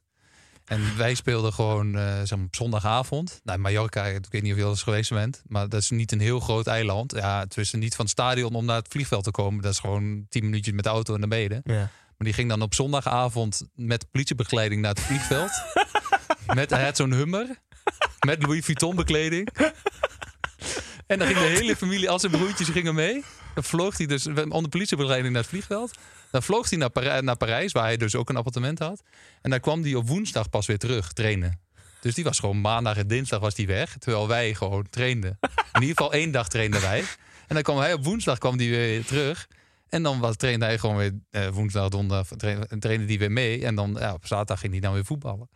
En 0.66 0.96
wij 0.96 1.14
speelden 1.14 1.52
gewoon 1.52 1.96
eh, 1.96 2.16
zeg 2.24 2.38
maar 2.38 2.46
op 2.46 2.54
zondagavond. 2.54 3.40
Nou, 3.44 3.58
Mallorca, 3.58 4.04
ik 4.04 4.26
weet 4.30 4.42
niet 4.42 4.52
of 4.52 4.58
je 4.58 4.64
al 4.64 4.70
eens 4.70 4.82
geweest 4.82 5.10
bent. 5.10 5.42
Maar 5.46 5.68
dat 5.68 5.80
is 5.80 5.90
niet 5.90 6.12
een 6.12 6.20
heel 6.20 6.40
groot 6.40 6.66
eiland. 6.66 7.12
Ja, 7.12 7.40
het 7.40 7.56
is 7.56 7.72
niet 7.72 7.94
van 7.94 8.04
het 8.04 8.14
stadion 8.14 8.54
om 8.54 8.64
naar 8.64 8.76
het 8.76 8.88
vliegveld 8.88 9.24
te 9.24 9.30
komen. 9.30 9.62
Dat 9.62 9.72
is 9.72 9.78
gewoon 9.78 10.26
tien 10.28 10.44
minuutjes 10.44 10.74
met 10.74 10.84
de 10.84 10.90
auto 10.90 11.14
en 11.14 11.20
naar 11.20 11.28
beneden. 11.28 11.60
Ja. 11.64 11.74
Maar 11.74 12.26
die 12.26 12.32
ging 12.32 12.48
dan 12.48 12.62
op 12.62 12.74
zondagavond 12.74 13.62
met 13.74 14.10
politiebegeleiding 14.10 14.80
naar 14.80 14.90
het 14.90 15.00
vliegveld. 15.00 15.50
met 16.54 16.70
hij 16.70 16.84
had 16.84 16.96
zo'n 16.96 17.12
Hummer. 17.12 17.46
Met 18.26 18.42
Louis 18.42 18.64
Vuitton 18.64 18.96
bekleding. 18.96 19.48
En 21.06 21.18
dan 21.18 21.26
ging 21.26 21.38
de 21.38 21.44
hele 21.44 21.76
familie, 21.76 22.10
al 22.10 22.18
zijn 22.18 22.32
broertjes 22.32 22.68
gingen 22.68 22.94
mee. 22.94 23.24
Dan 23.54 23.64
vloog 23.64 23.96
hij 23.96 24.06
dus 24.06 24.26
onder 24.26 24.68
politiebegeleiding 24.68 25.32
naar 25.32 25.42
het 25.42 25.50
vliegveld. 25.50 25.98
Dan 26.30 26.42
vloog 26.42 26.70
hij 26.70 26.78
naar, 26.78 26.90
Parij- 26.90 27.20
naar 27.20 27.36
Parijs, 27.36 27.72
waar 27.72 27.84
hij 27.84 27.96
dus 27.96 28.14
ook 28.14 28.28
een 28.28 28.36
appartement 28.36 28.78
had. 28.78 29.02
En 29.42 29.50
dan 29.50 29.60
kwam 29.60 29.82
hij 29.82 29.94
op 29.94 30.08
woensdag 30.08 30.50
pas 30.50 30.66
weer 30.66 30.78
terug 30.78 31.12
trainen. 31.12 31.60
Dus 32.00 32.14
die 32.14 32.24
was 32.24 32.38
gewoon 32.38 32.60
maandag 32.60 32.96
en 32.96 33.06
dinsdag 33.06 33.40
was 33.40 33.54
die 33.54 33.66
weg. 33.66 33.96
Terwijl 33.98 34.28
wij 34.28 34.54
gewoon 34.54 34.86
trainden. 34.90 35.38
In 35.72 35.80
ieder 35.80 35.96
geval 35.96 36.12
één 36.12 36.30
dag 36.30 36.48
trainden 36.48 36.80
wij. 36.80 37.04
En 37.46 37.54
dan 37.54 37.62
kwam 37.62 37.78
hij 37.78 37.92
op 37.92 38.04
woensdag 38.04 38.38
kwam 38.38 38.56
die 38.56 38.70
weer 38.70 39.04
terug. 39.04 39.48
En 39.88 40.02
dan 40.02 40.18
was, 40.20 40.36
trainde 40.36 40.64
hij 40.64 40.78
gewoon 40.78 40.96
weer 40.96 41.12
eh, 41.30 41.48
woensdag, 41.48 41.88
donderdag, 41.88 42.28
trainde, 42.36 42.78
trainde 42.78 43.04
die 43.04 43.18
weer 43.18 43.32
mee. 43.32 43.64
En 43.64 43.74
dan 43.74 43.96
ja, 43.98 44.12
op 44.12 44.26
zaterdag 44.26 44.60
ging 44.60 44.72
hij 44.72 44.80
dan 44.80 44.92
weer 44.92 45.04
voetballen. 45.04 45.48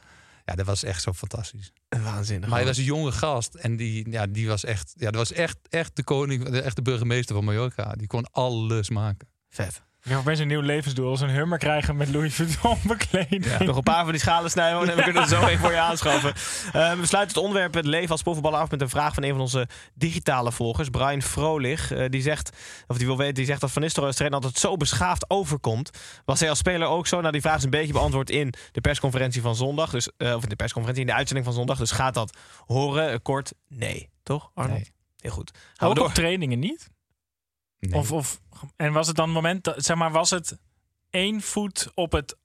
Ja, 0.45 0.55
dat 0.55 0.67
was 0.67 0.83
echt 0.83 1.03
zo 1.03 1.12
fantastisch. 1.12 1.73
Waanzinnig. 1.89 2.49
Maar 2.49 2.59
hij 2.59 2.67
was 2.67 2.77
een 2.77 2.85
jonge 2.85 3.12
gast 3.12 3.55
en 3.55 3.77
die, 3.77 4.11
ja, 4.11 4.27
die 4.27 4.49
was 4.49 4.65
echt, 4.65 4.93
ja, 4.97 5.05
dat 5.11 5.15
was 5.15 5.33
echt, 5.33 5.57
echt 5.69 5.97
de 5.97 6.05
koning, 6.05 6.49
echt 6.49 6.77
de 6.77 6.83
burgemeester 6.83 7.35
van 7.35 7.45
Mallorca. 7.45 7.93
Die 7.93 8.07
kon 8.07 8.27
alles 8.33 8.91
maken. 8.91 9.29
Vet. 9.49 9.83
Ik 10.11 10.17
heb 10.17 10.25
opeens 10.25 10.40
een 10.40 10.49
nieuw 10.49 10.61
levensdoel. 10.61 11.11
Als 11.11 11.21
een 11.21 11.31
hummer 11.31 11.59
krijgen 11.59 11.97
met 11.97 12.09
Louis 12.09 12.35
Vuitton 12.35 12.79
bekleding. 12.97 13.59
Nog 13.59 13.76
een 13.76 13.83
paar 13.83 14.02
van 14.02 14.12
die 14.12 14.21
schalen 14.21 14.50
snijden 14.50 14.90
en 14.90 14.97
we 14.97 15.02
kunnen 15.02 15.23
het 15.23 15.31
zo 15.31 15.47
even 15.47 15.59
voor 15.59 15.71
je 15.71 15.79
aanschaffen. 15.79 16.33
Eh, 16.73 16.93
we 16.93 17.07
sluiten 17.07 17.35
het 17.35 17.37
onderwerp 17.37 17.75
het 17.75 17.85
leven 17.85 18.11
als 18.11 18.23
profvoetballer 18.23 18.59
af 18.61 18.71
met 18.71 18.81
een 18.81 18.88
vraag 18.88 19.14
van 19.14 19.23
een 19.23 19.31
van 19.31 19.40
onze 19.40 19.69
digitale 19.95 20.52
volgers, 20.52 20.88
Brian 20.88 21.23
Vrolich. 21.23 21.93
Eh, 21.93 22.09
die 22.09 22.23
zegt, 22.23 22.57
of 22.87 22.97
die 22.97 23.07
wil 23.07 23.17
weten, 23.17 23.35
die 23.35 23.45
zegt 23.45 23.61
dat 23.61 23.71
Van 23.71 23.83
Nistelrooy 23.83 24.09
als 24.09 24.17
trainer 24.17 24.40
altijd 24.40 24.61
zo 24.61 24.76
beschaafd 24.76 25.31
overkomt. 25.31 25.90
Was 26.25 26.40
hij 26.40 26.49
als 26.49 26.59
speler 26.59 26.88
ook 26.88 27.07
zo? 27.07 27.21
Nou, 27.21 27.33
die 27.33 27.40
vraag 27.40 27.57
is 27.57 27.64
een 27.64 27.71
beetje 27.71 27.93
beantwoord 27.93 28.31
in 28.31 28.55
de 28.73 28.81
persconferentie 28.81 29.43
van 29.43 29.55
zondag. 29.55 29.90
Dus, 29.90 30.11
eh, 30.17 30.35
of 30.35 30.43
in 30.43 30.49
de 30.49 30.57
persconferentie, 30.57 31.05
in 31.05 31.11
de 31.11 31.17
uitzending 31.19 31.47
van 31.47 31.57
zondag. 31.57 31.79
Dus 31.79 31.90
gaat 31.90 32.14
dat 32.14 32.37
horen? 32.67 33.23
Kort, 33.23 33.52
nee. 33.69 34.09
Toch, 34.23 34.50
Arnold? 34.55 34.79
Nee. 34.79 34.93
Heel 35.17 35.31
goed. 35.31 35.50
Gaan 35.75 35.88
we 35.88 35.95
door. 35.95 36.07
op 36.07 36.14
trainingen 36.14 36.59
niet? 36.59 36.90
Nee. 37.81 37.95
Of, 38.01 38.13
of, 38.13 38.41
en 38.77 38.93
was 38.93 39.07
het 39.07 39.17
dan 39.17 39.29
een 39.29 39.35
moment, 39.35 39.65
dat- 39.65 39.85
zeg 39.85 39.97
maar, 39.97 40.11
was 40.11 40.31
het 40.31 40.59
één 41.11 41.41
voet 41.41 41.91
op 41.95 42.13
het, 42.13 42.37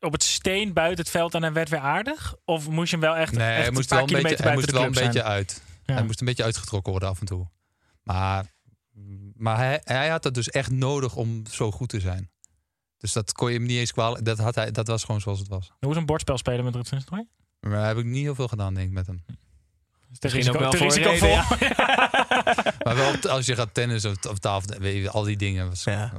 op 0.00 0.12
het 0.12 0.22
steen 0.22 0.72
buiten 0.72 0.98
het 1.04 1.10
veld 1.10 1.34
en 1.34 1.42
hij 1.42 1.52
werd 1.52 1.68
weer 1.68 1.80
aardig? 1.80 2.34
Of 2.44 2.68
moest 2.68 2.90
je 2.90 2.96
hem 2.96 3.04
wel 3.04 3.16
echt, 3.16 3.32
Nee, 3.32 3.48
echt 3.48 3.62
hij 3.62 3.70
moest 3.70 3.90
een 3.90 3.96
wel 3.96 4.06
een 4.16 4.22
beetje, 4.22 4.42
hij 4.44 4.54
moest 4.54 4.66
de 4.66 4.72
wel 4.72 4.84
een 4.84 4.92
beetje 4.92 5.22
uit. 5.22 5.62
Ja. 5.84 5.94
Hij 5.94 6.04
moest 6.04 6.20
een 6.20 6.26
beetje 6.26 6.44
uitgetrokken 6.44 6.90
worden 6.90 7.08
af 7.08 7.20
en 7.20 7.26
toe. 7.26 7.48
Maar, 8.02 8.52
maar 9.34 9.56
hij, 9.56 9.80
hij 9.84 10.08
had 10.08 10.24
het 10.24 10.34
dus 10.34 10.50
echt 10.50 10.70
nodig 10.70 11.16
om 11.16 11.42
zo 11.50 11.70
goed 11.70 11.88
te 11.88 12.00
zijn. 12.00 12.30
Dus 12.98 13.12
dat 13.12 13.32
kon 13.32 13.48
je 13.52 13.58
hem 13.58 13.66
niet 13.66 13.78
eens 13.78 13.92
kwalijk. 13.92 14.24
Dat, 14.24 14.38
had 14.38 14.54
hij, 14.54 14.70
dat 14.70 14.86
was 14.86 15.04
gewoon 15.04 15.20
zoals 15.20 15.38
het 15.38 15.48
was. 15.48 15.72
Hoe 15.80 15.90
is 15.90 15.96
een 15.96 16.06
bordspel 16.06 16.38
spelen 16.38 16.64
met 16.64 16.74
Ruud? 16.74 17.04
Maar 17.60 17.70
daar 17.70 17.86
heb 17.86 17.96
ik 17.96 18.04
niet 18.04 18.22
heel 18.22 18.34
veel 18.34 18.48
gedaan, 18.48 18.74
denk 18.74 18.86
ik, 18.86 18.92
met 18.92 19.06
hem. 19.06 19.24
Is 20.10 20.18
Misschien 20.20 20.48
ook 20.48 20.58
wel 20.58 20.72
voor 20.72 20.80
een 20.80 20.92
risicovol. 20.92 21.56
reden, 21.58 22.26
Maar 22.84 22.96
wel 22.96 23.12
op- 23.14 23.24
als 23.24 23.46
je 23.46 23.54
gaat 23.54 23.74
tennis 23.74 24.04
of, 24.04 24.14
of 24.28 24.38
tafel, 24.38 24.78
weet 24.78 25.02
je, 25.02 25.10
al 25.10 25.22
die 25.22 25.36
dingen. 25.36 25.68
Was 25.68 25.84
Ja. 25.84 26.12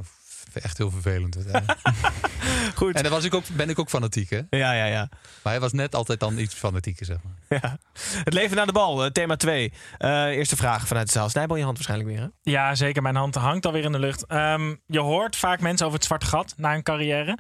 echt 0.54 0.78
heel 0.78 0.92
vervelend. 0.92 1.36
uiteindelijk. 1.36 1.80
Goed. 2.76 2.96
En 2.96 3.02
daar 3.04 3.12
was 3.12 3.24
ik 3.24 3.34
ook, 3.34 3.44
ben 3.54 3.70
ik 3.70 3.80
ook 3.80 3.90
fanatiek, 3.90 4.30
hè? 4.30 4.42
Ja, 4.50 4.74
ja, 4.74 4.86
ja. 4.86 5.10
Maar 5.44 5.54
hij 5.54 5.60
was 5.60 5.72
net 5.74 5.96
altijd 5.96 6.20
dan 6.20 6.38
iets 6.38 6.54
fanatieker, 6.56 7.06
zeg 7.06 7.18
maar. 7.24 7.60
ja. 7.62 7.78
Het 8.24 8.34
leven 8.34 8.56
naar 8.58 8.66
de 8.66 8.72
bal, 8.72 9.04
eh, 9.06 9.12
thema 9.12 9.36
2. 9.36 9.74
eerste 10.00 10.56
vraag 10.56 10.88
vanuit 10.88 11.06
de 11.06 11.12
zaal. 11.14 11.30
Snijbel 11.30 11.56
je 11.56 11.64
hand 11.64 11.76
waarschijnlijk 11.76 12.10
weer, 12.10 12.20
hè? 12.22 12.52
Ja, 12.52 12.76
zeker. 12.76 13.02
Mijn 13.02 13.16
hand 13.16 13.36
hangt 13.36 13.66
alweer 13.66 13.84
in 13.84 13.92
de 13.92 14.00
lucht. 14.00 14.26
Ehm, 14.26 14.76
je 14.86 15.00
hoort 15.00 15.36
vaak 15.36 15.60
mensen 15.60 15.86
over 15.86 15.98
het 15.98 16.08
zwarte 16.08 16.26
gat 16.26 16.54
na 16.58 16.74
een 16.76 16.84
carrière. 16.84 17.38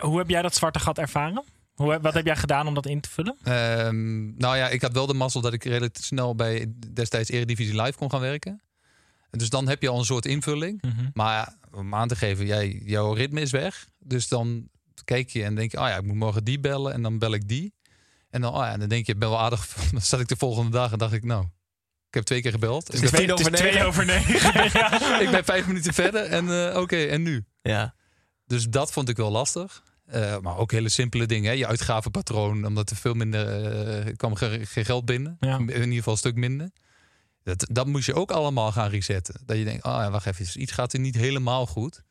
Hoe 0.00 0.18
heb 0.18 0.28
jij 0.28 0.42
dat 0.42 0.54
zwarte 0.54 0.78
gat 0.78 0.98
ervaren? 0.98 1.44
Hoe, 1.76 2.00
wat 2.00 2.14
heb 2.14 2.26
jij 2.26 2.36
gedaan 2.36 2.66
om 2.66 2.74
dat 2.74 2.86
in 2.86 3.00
te 3.00 3.08
vullen? 3.08 3.36
Ehm, 3.42 4.36
nou 4.36 4.56
ja, 4.56 4.68
ik 4.68 4.82
had 4.82 4.92
wel 4.92 5.06
de 5.06 5.14
mazzel 5.14 5.40
dat 5.40 5.52
ik 5.52 5.64
relatief 5.64 6.04
snel 6.04 6.34
bij 6.34 6.72
destijds 6.92 7.30
Eredivisie 7.30 7.82
Live 7.82 7.98
kon 7.98 8.10
gaan 8.10 8.20
werken. 8.20 8.60
Dus 9.30 9.50
dan 9.50 9.68
heb 9.68 9.82
je 9.82 9.88
al 9.88 9.98
een 9.98 10.04
soort 10.04 10.26
invulling. 10.26 10.82
Maar 11.12 11.34
ja, 11.34 11.56
om 11.78 11.94
aan 11.94 12.08
te 12.08 12.16
geven, 12.16 12.46
jij, 12.46 12.80
jouw 12.84 13.12
ritme 13.12 13.40
is 13.40 13.50
weg. 13.50 13.86
Dus 13.98 14.28
dan 14.28 14.68
kijk 15.04 15.30
je 15.30 15.42
en 15.44 15.54
denk 15.54 15.70
je, 15.70 15.78
oh 15.78 15.88
ja, 15.88 15.96
ik 15.96 16.04
moet 16.04 16.16
morgen 16.16 16.44
die 16.44 16.60
bellen. 16.60 16.92
En 16.92 17.02
dan 17.02 17.18
bel 17.18 17.34
ik 17.34 17.48
die. 17.48 17.74
En 18.30 18.40
dan, 18.40 18.54
oh 18.54 18.60
ja, 18.60 18.76
dan 18.76 18.88
denk 18.88 19.06
je, 19.06 19.12
ik 19.12 19.18
ben 19.18 19.28
wel 19.28 19.40
aardig. 19.40 19.74
Dan 19.92 20.00
zat 20.00 20.20
ik 20.20 20.28
de 20.28 20.36
volgende 20.36 20.70
dag 20.70 20.92
en 20.92 20.98
dacht 20.98 21.12
ik, 21.12 21.24
nou, 21.24 21.42
ik 22.08 22.14
heb 22.14 22.24
twee 22.24 22.42
keer 22.42 22.50
gebeld. 22.50 22.92
is 22.94 23.00
ik, 23.00 23.10
ben, 23.10 23.30
over 23.30 23.52
twee 23.52 23.84
over 23.84 24.04
negen. 24.04 24.64
ik 25.24 25.30
ben 25.30 25.44
vijf 25.44 25.66
minuten 25.66 25.94
verder 25.94 26.24
en 26.24 26.70
eh, 26.70 26.80
oké, 26.80 26.96
en 26.96 27.22
nu? 27.22 27.44
Ja. 27.62 27.94
Dus 28.46 28.68
dat 28.68 28.92
vond 28.92 29.08
ik 29.08 29.16
wel 29.16 29.30
lastig. 29.30 29.82
Eh, 30.06 30.38
maar 30.38 30.56
ook 30.56 30.72
hele 30.72 30.88
simpele 30.88 31.26
dingen. 31.26 31.50
Hè? 31.50 31.56
Je 31.56 31.66
uitgavenpatroon, 31.66 32.66
omdat 32.66 32.90
er 32.90 32.96
veel 32.96 33.14
minder 33.14 33.46
eh, 34.06 34.12
kwam 34.16 34.34
ge- 34.34 34.60
geen 34.66 34.84
geld 34.84 35.04
binnen. 35.04 35.36
Ja. 35.40 35.56
In 35.58 35.68
ieder 35.68 35.92
geval 35.92 36.12
een 36.12 36.18
stuk 36.18 36.34
minder. 36.36 36.70
Dat, 37.42 37.66
dat 37.70 37.86
moest 37.86 38.06
je 38.06 38.14
ook 38.14 38.30
allemaal 38.30 38.72
gaan 38.72 38.90
resetten. 38.90 39.40
Dat 39.44 39.56
je 39.56 39.64
denkt, 39.64 39.84
oh 39.84 39.92
ja, 39.92 40.10
wacht 40.10 40.26
even, 40.26 40.60
iets 40.60 40.72
gaat 40.72 40.92
er 40.92 41.00
niet 41.00 41.14
helemaal 41.16 41.66
goed. 41.66 42.02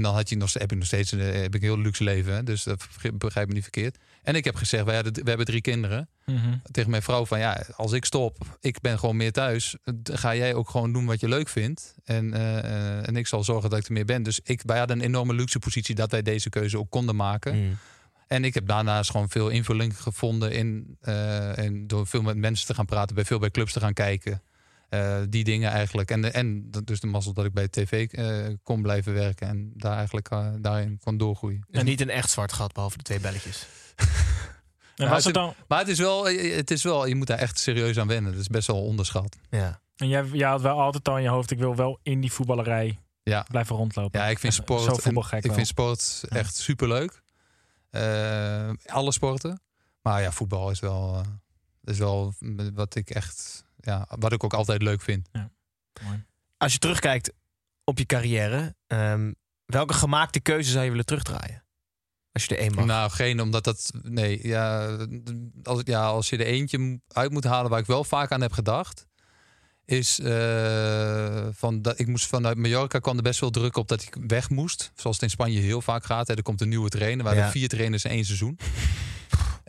En 0.00 0.06
dan 0.06 0.14
had 0.14 0.28
je 0.28 0.36
nog, 0.36 0.52
heb 0.52 0.70
je 0.70 0.76
nog 0.76 0.86
steeds 0.86 1.12
een, 1.12 1.18
heb 1.18 1.54
ik 1.54 1.62
een 1.62 1.68
heel 1.68 1.78
luxe 1.78 2.04
leven. 2.04 2.34
Hè? 2.34 2.42
Dus 2.42 2.62
dat 2.62 2.88
begrijp- 3.14 3.48
me 3.48 3.54
niet 3.54 3.62
verkeerd. 3.62 3.98
En 4.22 4.34
ik 4.34 4.44
heb 4.44 4.54
gezegd, 4.54 4.84
wij 4.84 4.94
hadden, 4.94 5.12
we 5.12 5.28
hebben 5.28 5.46
drie 5.46 5.60
kinderen. 5.60 6.08
Mhm. 6.26 6.56
Tegen 6.70 6.90
mijn 6.90 7.02
vrouw 7.02 7.26
van, 7.26 7.38
ja, 7.38 7.64
als 7.76 7.92
ik 7.92 8.04
stop, 8.04 8.58
ik 8.60 8.80
ben 8.80 8.98
gewoon 8.98 9.16
meer 9.16 9.32
thuis. 9.32 9.76
Ga 10.02 10.34
jij 10.34 10.54
ook 10.54 10.70
gewoon 10.70 10.92
doen 10.92 11.06
wat 11.06 11.20
je 11.20 11.28
leuk 11.28 11.48
vindt. 11.48 11.94
En, 12.04 12.34
eh, 12.34 12.58
eh, 12.58 13.08
en 13.08 13.16
ik 13.16 13.26
zal 13.26 13.44
zorgen 13.44 13.70
dat 13.70 13.78
ik 13.78 13.86
er 13.86 13.92
meer 13.92 14.04
ben. 14.04 14.22
Dus 14.22 14.40
ik, 14.42 14.62
wij 14.64 14.78
hadden 14.78 14.98
een 14.98 15.04
enorme 15.04 15.34
luxe 15.34 15.58
positie 15.58 15.94
dat 15.94 16.10
wij 16.10 16.22
deze 16.22 16.48
keuze 16.48 16.78
ook 16.78 16.90
konden 16.90 17.16
maken. 17.16 17.56
Mm. 17.56 17.78
En 18.26 18.44
ik 18.44 18.54
heb 18.54 18.66
daarnaast 18.66 19.10
gewoon 19.10 19.28
veel 19.28 19.48
invulling 19.48 20.00
gevonden 20.02 20.52
in, 20.52 20.96
eh, 21.00 21.58
en 21.58 21.86
door 21.86 22.06
veel 22.06 22.22
met 22.22 22.36
mensen 22.36 22.66
te 22.66 22.74
gaan 22.74 22.86
praten, 22.86 23.14
bij 23.14 23.24
veel 23.24 23.38
bij 23.38 23.50
clubs 23.50 23.72
te 23.72 23.80
gaan 23.80 23.92
kijken. 23.92 24.42
Eh, 24.90 25.20
die 25.28 25.44
dingen 25.44 25.70
eigenlijk. 25.70 26.10
En, 26.10 26.20
de, 26.22 26.30
en 26.30 26.70
dat- 26.70 26.86
dus 26.86 27.00
de 27.00 27.06
mazzel 27.06 27.32
dat 27.32 27.44
ik 27.44 27.52
bij 27.52 27.68
tv 27.68 28.08
eh, 28.12 28.54
kon 28.62 28.82
blijven 28.82 29.12
werken 29.14 29.48
en 29.48 29.72
daar 29.76 29.96
eigenlijk 29.96 30.30
eh, 30.30 30.48
daarin 30.60 30.98
kon 31.04 31.16
doorgroeien. 31.16 31.66
Dus 31.70 31.82
niet 31.82 32.00
een 32.00 32.10
echt 32.10 32.30
zwart 32.30 32.52
gat, 32.52 32.72
behalve 32.72 32.96
de 32.96 33.02
twee 33.02 33.20
belletjes. 33.20 33.66
En 34.96 35.06
Ja, 35.06 35.12
was 35.12 35.24
het- 35.24 35.34
het 35.36 35.44
dan, 35.44 35.54
Maar 35.68 35.78
het 35.78 35.88
is, 35.88 35.98
wel, 35.98 36.26
het 36.26 36.70
is 36.70 36.82
wel, 36.82 37.06
je 37.06 37.14
moet 37.14 37.26
daar 37.26 37.38
echt 37.38 37.58
serieus 37.58 37.98
aan 37.98 38.06
wennen. 38.06 38.32
Het 38.32 38.40
is 38.40 38.48
best 38.48 38.66
wel 38.66 38.82
onderschat. 38.84 39.36
Ja. 39.50 39.80
en 39.96 40.08
jij, 40.08 40.24
jij 40.32 40.48
had 40.48 40.60
wel 40.60 40.80
altijd 40.80 41.08
al 41.08 41.16
in 41.16 41.22
je 41.22 41.28
hoofd, 41.28 41.50
ik 41.50 41.58
wil 41.58 41.76
wel 41.76 41.98
in 42.02 42.20
die 42.20 42.32
voetballerij 42.32 42.98
Ja. 43.22 43.46
blijven 43.48 43.76
rondlopen. 43.76 44.20
Ja, 44.20 44.26
ik 44.26 44.38
vind 44.38 44.54
sport, 44.54 44.82
Zo 44.82 44.90
en- 44.90 45.00
voetbalgek 45.00 45.38
ik 45.38 45.44
wel. 45.44 45.54
vind 45.54 45.66
sport 45.66 46.22
Ja. 46.28 46.36
echt 46.36 46.56
superleuk. 46.56 47.22
Eh 47.90 48.70
alle 48.86 49.12
sporten. 49.12 49.60
Maar 50.02 50.22
ja, 50.22 50.32
voetbal 50.32 50.70
is 50.70 50.80
wel, 50.80 51.22
is 51.84 51.98
wel 51.98 52.34
wat 52.74 52.94
ik 52.94 53.10
echt, 53.10 53.64
ja, 53.80 54.06
wat 54.18 54.32
ik 54.32 54.44
ook 54.44 54.54
altijd 54.54 54.82
leuk 54.82 55.02
vind. 55.02 55.28
Mooi. 56.04 56.24
Als 56.56 56.72
je 56.72 56.78
terugkijkt 56.78 57.32
op 57.84 57.98
je 57.98 58.06
carrière, 58.06 58.74
ehm, 58.86 59.32
welke 59.64 59.94
gemaakte 59.94 60.40
keuze 60.40 60.70
zou 60.70 60.84
je 60.84 60.90
willen 60.90 61.04
terugdraaien? 61.06 61.64
Als 62.32 62.44
je 62.44 62.54
er 62.56 62.60
één 62.62 62.74
mag. 62.74 62.84
Nou, 62.84 63.10
geen, 63.10 63.40
omdat 63.40 63.64
dat. 63.64 63.90
Nee, 64.02 64.46
ja 64.46 64.96
als, 65.62 65.80
ja, 65.84 66.06
als 66.06 66.28
je 66.30 66.36
er 66.36 66.46
eentje 66.46 67.00
uit 67.08 67.30
moet 67.30 67.44
halen 67.44 67.70
waar 67.70 67.80
ik 67.80 67.86
wel 67.86 68.04
vaak 68.04 68.32
aan 68.32 68.40
heb 68.40 68.52
gedacht. 68.52 69.06
Is 69.84 70.18
eh, 70.20 71.46
van 71.52 71.82
dat 71.82 71.98
ik 71.98 72.06
moest 72.06 72.26
vanuit 72.26 72.56
Mallorca 72.56 72.98
kwam 72.98 73.16
er 73.16 73.22
best 73.22 73.38
veel 73.38 73.50
druk 73.50 73.76
op 73.76 73.88
dat 73.88 74.02
ik 74.02 74.16
weg 74.26 74.50
moest. 74.50 74.92
Zoals 74.94 75.16
het 75.16 75.24
in 75.24 75.30
Spanje 75.30 75.60
heel 75.60 75.80
vaak 75.80 76.04
gaat. 76.04 76.28
Hè. 76.28 76.34
Er 76.36 76.42
komt 76.42 76.60
een 76.60 76.68
nieuwe 76.68 76.88
trainer. 76.88 77.24
Waar 77.24 77.34
Ja. 77.34 77.44
er 77.44 77.50
vier 77.50 77.68
trainers 77.68 78.04
in 78.04 78.10
één 78.10 78.24
seizoen. 78.24 78.58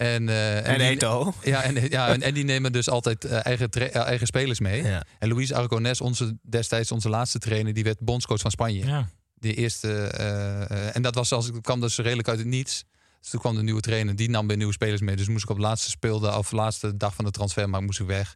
En, 0.02 0.30
eh, 0.30 0.68
en 0.68 0.78
die- 0.78 0.88
Eto. 0.88 1.34
Ja, 1.44 1.64
en, 1.64 1.90
ja 1.90 2.08
en, 2.08 2.22
en 2.22 2.34
die 2.34 2.44
nemen 2.44 2.72
dus 2.72 2.90
altijd 2.90 3.26
eh, 3.26 3.46
eigen, 3.46 3.70
eh, 3.70 3.96
eigen 3.96 4.28
spelers 4.28 4.60
mee. 4.60 4.84
Ja. 4.84 5.04
En 5.20 5.34
Luis 5.34 5.54
Aragonés, 5.54 6.02
onze, 6.02 6.38
destijds 6.42 6.92
onze 6.92 7.10
laatste 7.10 7.40
trainer, 7.40 7.74
die 7.74 7.84
werd 7.84 8.00
bondscoach 8.00 8.40
van 8.40 8.52
Spanje. 8.52 8.86
Ja. 8.86 9.10
Die 9.36 9.54
eerste, 9.54 10.04
eh, 10.04 10.62
eh, 10.72 10.96
en 10.96 11.02
dat 11.02 11.16
was 11.16 11.32
als 11.32 11.48
ik 11.48 11.62
kwam 11.62 11.80
dus 11.80 11.98
redelijk 11.98 12.28
uit 12.28 12.38
het 12.40 12.48
niets. 12.48 12.84
Dus 13.20 13.30
toen 13.30 13.40
kwam 13.40 13.56
de 13.56 13.64
nieuwe 13.64 13.82
trainer, 13.82 14.16
die 14.16 14.30
nam 14.30 14.48
weer 14.48 14.58
nieuwe 14.58 14.74
spelers 14.74 15.02
mee. 15.02 15.16
Dus 15.16 15.28
moest 15.28 15.44
ik 15.44 15.50
op 15.50 15.56
de 15.56 15.62
laatste 15.62 15.90
speelde, 15.90 16.38
of 16.38 16.52
laatste 16.52 16.98
dag 16.98 17.16
van 17.16 17.26
de 17.26 17.32
transfermarkt 17.32 17.86
moest 17.86 18.00
ik 18.00 18.08
weg. 18.08 18.36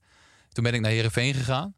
Toen 0.49 0.63
ben 0.63 0.73
ik 0.73 0.81
naar 0.81 0.91
Herenveen 0.91 1.33
gegaan. 1.33 1.75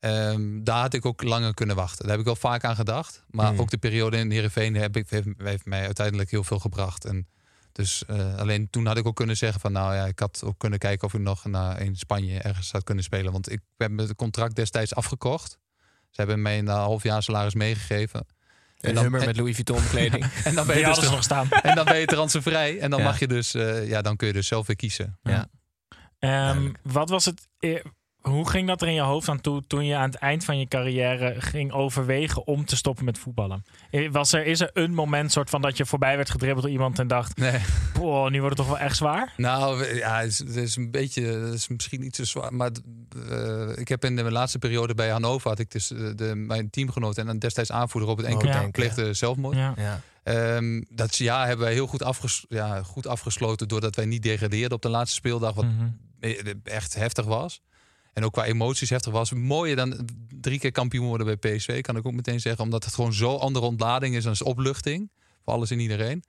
Ehm, 0.00 0.62
daar 0.62 0.80
had 0.80 0.94
ik 0.94 1.04
ook 1.06 1.22
langer 1.22 1.54
kunnen 1.54 1.76
wachten. 1.76 2.00
Daar 2.00 2.10
heb 2.10 2.18
ik 2.20 2.24
wel 2.26 2.36
vaak 2.36 2.64
aan 2.64 2.74
gedacht. 2.76 3.24
Maar 3.30 3.48
Hmm. 3.48 3.60
ook 3.60 3.70
de 3.70 3.78
periode 3.78 4.16
in 4.16 4.30
Herenveen 4.30 4.74
heb 4.74 4.96
ik, 4.96 5.10
heeft, 5.10 5.26
heeft 5.36 5.64
mij 5.64 5.84
uiteindelijk 5.84 6.30
heel 6.30 6.44
veel 6.44 6.58
gebracht. 6.58 7.04
En 7.04 7.26
dus 7.72 8.04
eh, 8.06 8.36
alleen 8.36 8.70
toen 8.70 8.86
had 8.86 8.96
ik 8.96 9.06
ook 9.06 9.16
kunnen 9.16 9.36
zeggen 9.36 9.60
van 9.60 9.72
nou 9.72 9.94
ja, 9.94 10.06
ik 10.06 10.18
had 10.18 10.42
ook 10.44 10.58
kunnen 10.58 10.78
kijken 10.78 11.06
of 11.06 11.14
ik 11.14 11.20
nog 11.20 11.44
naar 11.44 11.80
in 11.80 11.96
Spanje 11.96 12.38
ergens 12.40 12.68
zou 12.68 12.82
kunnen 12.82 13.04
spelen. 13.04 13.32
Want 13.32 13.50
ik 13.52 13.60
heb 13.76 13.90
mijn 13.90 14.14
contract 14.16 14.54
destijds 14.56 14.94
afgekocht. 14.94 15.58
Ze 16.10 16.20
hebben 16.20 16.42
mij 16.42 16.58
een 16.58 16.68
half 16.68 17.02
jaar 17.02 17.22
salaris 17.22 17.54
meegegeven. 17.54 18.26
Een 18.80 18.94
dan- 18.94 19.02
hummer 19.02 19.20
en- 19.20 19.26
met 19.26 19.36
Louis 19.36 19.54
Vuitton 19.54 19.88
kleding. 19.88 20.24
en 20.44 20.54
dan 20.54 20.66
ben 20.66 20.78
je 20.78 20.84
dus 20.84 20.98
ze 20.98 21.10
nog 21.10 21.22
staan. 21.22 21.50
en 21.50 21.74
dan 21.74 21.84
ben 21.84 21.98
je 21.98 22.06
transfervrij. 22.06 22.78
En 22.78 22.90
dan 22.90 22.98
Ja. 22.98 23.04
mag 23.04 23.18
je 23.18 23.26
dus, 23.28 23.54
eh, 23.54 23.88
ja, 23.88 24.02
dan 24.02 24.16
kun 24.16 24.26
je 24.26 24.32
dus 24.32 24.46
zelf 24.46 24.66
weer 24.66 24.76
kiezen. 24.76 25.18
Ehm, 26.18 26.72
wat 26.82 27.08
was 27.08 27.24
het? 27.24 27.48
Hoe 28.20 28.48
ging 28.50 28.66
dat 28.66 28.82
er 28.82 28.88
in 28.88 28.94
je 28.94 29.00
hoofd 29.00 29.28
aan 29.28 29.40
toe 29.40 29.62
toen 29.66 29.84
je 29.84 29.96
aan 29.96 30.10
het 30.10 30.14
eind 30.18 30.44
van 30.44 30.58
je 30.58 30.66
carrière 30.68 31.34
ging 31.38 31.72
overwegen 31.72 32.46
om 32.46 32.64
te 32.64 32.76
stoppen 32.76 33.04
met 33.04 33.18
voetballen? 33.18 33.64
Eh, 33.90 34.10
Was 34.10 34.32
er, 34.32 34.46
is 34.46 34.60
er 34.60 34.70
een 34.72 34.94
moment 34.94 35.32
soort 35.32 35.50
van 35.50 35.60
dat 35.62 35.76
je 35.76 35.86
voorbij 35.86 36.16
werd 36.16 36.30
gedribbeld 36.30 36.62
door 36.62 36.70
iemand 36.72 36.98
en 36.98 37.06
dacht, 37.08 37.36
Nee. 37.36 37.60
"Poh, 37.92 38.30
nu 38.30 38.40
wordt 38.40 38.58
het 38.58 38.66
toch 38.66 38.76
wel 38.76 38.84
echt 38.86 38.96
zwaar? 38.96 39.32
Nou, 39.36 39.94
ja, 39.94 40.18
het 40.20 40.30
is, 40.30 40.38
het 40.38 40.56
is 40.56 40.76
een 40.76 40.90
beetje, 40.90 41.22
het 41.22 41.54
is 41.54 41.68
misschien 41.68 42.00
niet 42.00 42.16
zo 42.16 42.24
zwaar. 42.24 42.54
Maar 42.54 42.70
eh, 43.30 43.68
ik 43.78 43.88
heb 43.88 44.04
in 44.04 44.16
de 44.16 44.30
laatste 44.32 44.58
periode 44.58 44.94
bij 44.94 45.08
Hannover 45.10 45.48
had 45.48 45.58
ik 45.58 45.70
dus 45.70 45.92
eh, 45.92 46.10
de, 46.16 46.34
mijn 46.34 46.70
teamgenoot 46.70 47.18
en 47.18 47.38
destijds 47.38 47.72
aanvoerder 47.72 48.10
op 48.10 48.16
het 48.16 48.26
enkele 48.26 48.50
Oh, 48.54 48.60
ja. 48.62 48.68
pleegde 48.70 49.14
zelfmoord. 49.14 49.56
Ja. 49.56 49.74
Ja. 49.76 50.00
Ehm, 50.22 50.82
dat 50.90 51.16
jaar 51.16 51.46
hebben 51.46 51.64
wij 51.64 51.74
heel 51.74 51.86
goed, 51.86 52.02
afges 52.02 52.44
ja, 52.48 52.82
goed 52.82 53.06
afgesloten 53.06 53.68
doordat 53.68 53.96
wij 53.96 54.04
niet 54.06 54.22
degradeerden 54.22 54.76
op 54.76 54.82
de 54.82 54.88
laatste 54.88 55.16
speeldag, 55.16 55.54
wat 55.54 55.64
Mhm. 55.64 55.86
echt 56.64 56.94
heftig 56.94 57.24
was. 57.24 57.60
En 58.12 58.24
ook 58.24 58.32
qua 58.32 58.44
emoties 58.44 58.90
heftig 58.90 59.12
was. 59.12 59.32
Mooier 59.32 59.76
dan 59.76 60.08
drie 60.40 60.58
keer 60.58 60.72
kampioen 60.72 61.06
worden 61.06 61.38
bij 61.38 61.56
PSV, 61.56 61.80
kan 61.80 61.96
ik 61.96 62.06
ook 62.06 62.12
meteen 62.12 62.40
zeggen. 62.40 62.64
Omdat 62.64 62.84
het 62.84 62.94
gewoon 62.94 63.12
zo 63.12 63.36
andere 63.36 63.66
ontlading 63.66 64.14
is 64.16 64.26
als 64.26 64.42
opluchting. 64.42 65.10
Voor 65.44 65.52
alles 65.52 65.70
en 65.70 65.78
iedereen. 65.80 66.24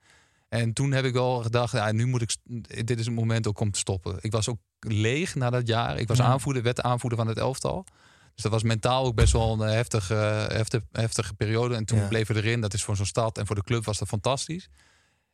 En 0.48 0.72
toen 0.72 0.92
heb 0.92 1.04
ik 1.04 1.12
wel 1.12 1.42
gedacht, 1.42 1.72
ja, 1.72 1.92
nu 1.92 2.06
moet 2.06 2.22
ik, 2.22 2.36
dit 2.86 2.98
is 2.98 3.06
het 3.06 3.14
moment 3.14 3.46
ook 3.46 3.60
om 3.60 3.70
te 3.70 3.78
stoppen. 3.78 4.16
Ik 4.20 4.32
was 4.32 4.48
ook 4.48 4.58
leeg 4.80 5.34
na 5.34 5.50
dat 5.50 5.66
jaar. 5.66 5.98
Ik 5.98 6.08
was 6.08 6.18
Ja. 6.18 6.24
aanvoerder, 6.24 6.62
werd 6.62 6.80
aanvoerder 6.82 7.18
van 7.18 7.28
het 7.28 7.38
elftal. 7.38 7.84
Dus 8.34 8.42
dat 8.42 8.52
was 8.52 8.62
mentaal 8.62 9.04
ook 9.04 9.14
best 9.14 9.32
wel 9.32 9.52
een 9.52 9.68
eh, 9.68 9.74
heftige, 9.74 10.14
heftige, 10.48 10.84
heftige 10.92 11.34
periode. 11.34 11.74
En 11.74 11.84
toen 11.84 11.98
Ja. 11.98 12.08
bleven 12.08 12.34
we 12.34 12.42
erin. 12.42 12.60
Dat 12.60 12.74
is 12.74 12.82
voor 12.82 12.96
zo'n 12.96 13.06
stad 13.06 13.38
en 13.38 13.46
voor 13.46 13.56
de 13.56 13.62
club 13.62 13.84
was 13.84 13.98
dat 13.98 14.08
fantastisch. 14.08 14.68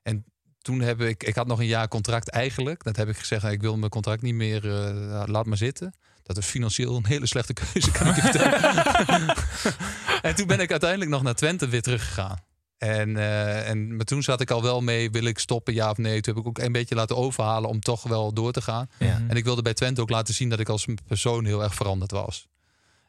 En 0.02 0.24
toen 0.68 0.80
heb 0.80 1.00
ik, 1.00 1.22
ik 1.22 1.34
had 1.34 1.46
nog 1.46 1.58
een 1.58 1.66
jaar 1.66 1.88
contract 1.88 2.28
eigenlijk. 2.28 2.84
Dat 2.84 2.96
heb 2.96 3.08
ik 3.08 3.16
gezegd, 3.16 3.44
ik 3.44 3.60
wil 3.60 3.76
mijn 3.76 3.90
contract 3.90 4.22
niet 4.22 4.34
meer, 4.34 4.70
eh, 4.70 5.22
laat 5.26 5.46
maar 5.46 5.56
zitten. 5.56 5.94
Dat 6.22 6.36
is 6.36 6.46
financieel 6.46 6.96
een 6.96 7.06
hele 7.06 7.26
slechte 7.26 7.52
keuze, 7.52 7.90
kan 7.90 8.06
ik 8.06 8.14
je 8.14 8.20
vertellen. 8.20 9.36
en 10.28 10.34
toen 10.34 10.46
ben 10.46 10.60
ik 10.60 10.70
uiteindelijk 10.70 11.10
nog 11.10 11.22
naar 11.22 11.34
Twente 11.34 11.68
weer 11.68 11.82
teruggegaan. 11.82 12.38
En, 12.78 13.16
eh, 13.16 13.68
en 13.68 13.96
maar 13.96 14.04
toen 14.04 14.22
zat 14.22 14.40
ik 14.40 14.50
al 14.50 14.62
wel 14.62 14.80
mee, 14.80 15.10
wil 15.10 15.24
ik 15.24 15.38
stoppen, 15.38 15.74
ja 15.74 15.90
of 15.90 15.96
nee. 15.96 16.20
Toen 16.20 16.34
heb 16.34 16.42
ik 16.42 16.48
ook 16.48 16.58
een 16.58 16.72
beetje 16.72 16.94
laten 16.94 17.16
overhalen 17.16 17.70
om 17.70 17.80
toch 17.80 18.02
wel 18.02 18.32
door 18.32 18.52
te 18.52 18.62
gaan. 18.62 18.90
Ja. 18.98 19.22
En 19.28 19.36
ik 19.36 19.44
wilde 19.44 19.62
bij 19.62 19.74
Twente 19.74 20.00
ook 20.00 20.10
laten 20.10 20.34
zien 20.34 20.48
dat 20.48 20.60
ik 20.60 20.68
als 20.68 20.86
persoon 21.06 21.44
heel 21.44 21.62
erg 21.62 21.74
veranderd 21.74 22.10
was. 22.10 22.48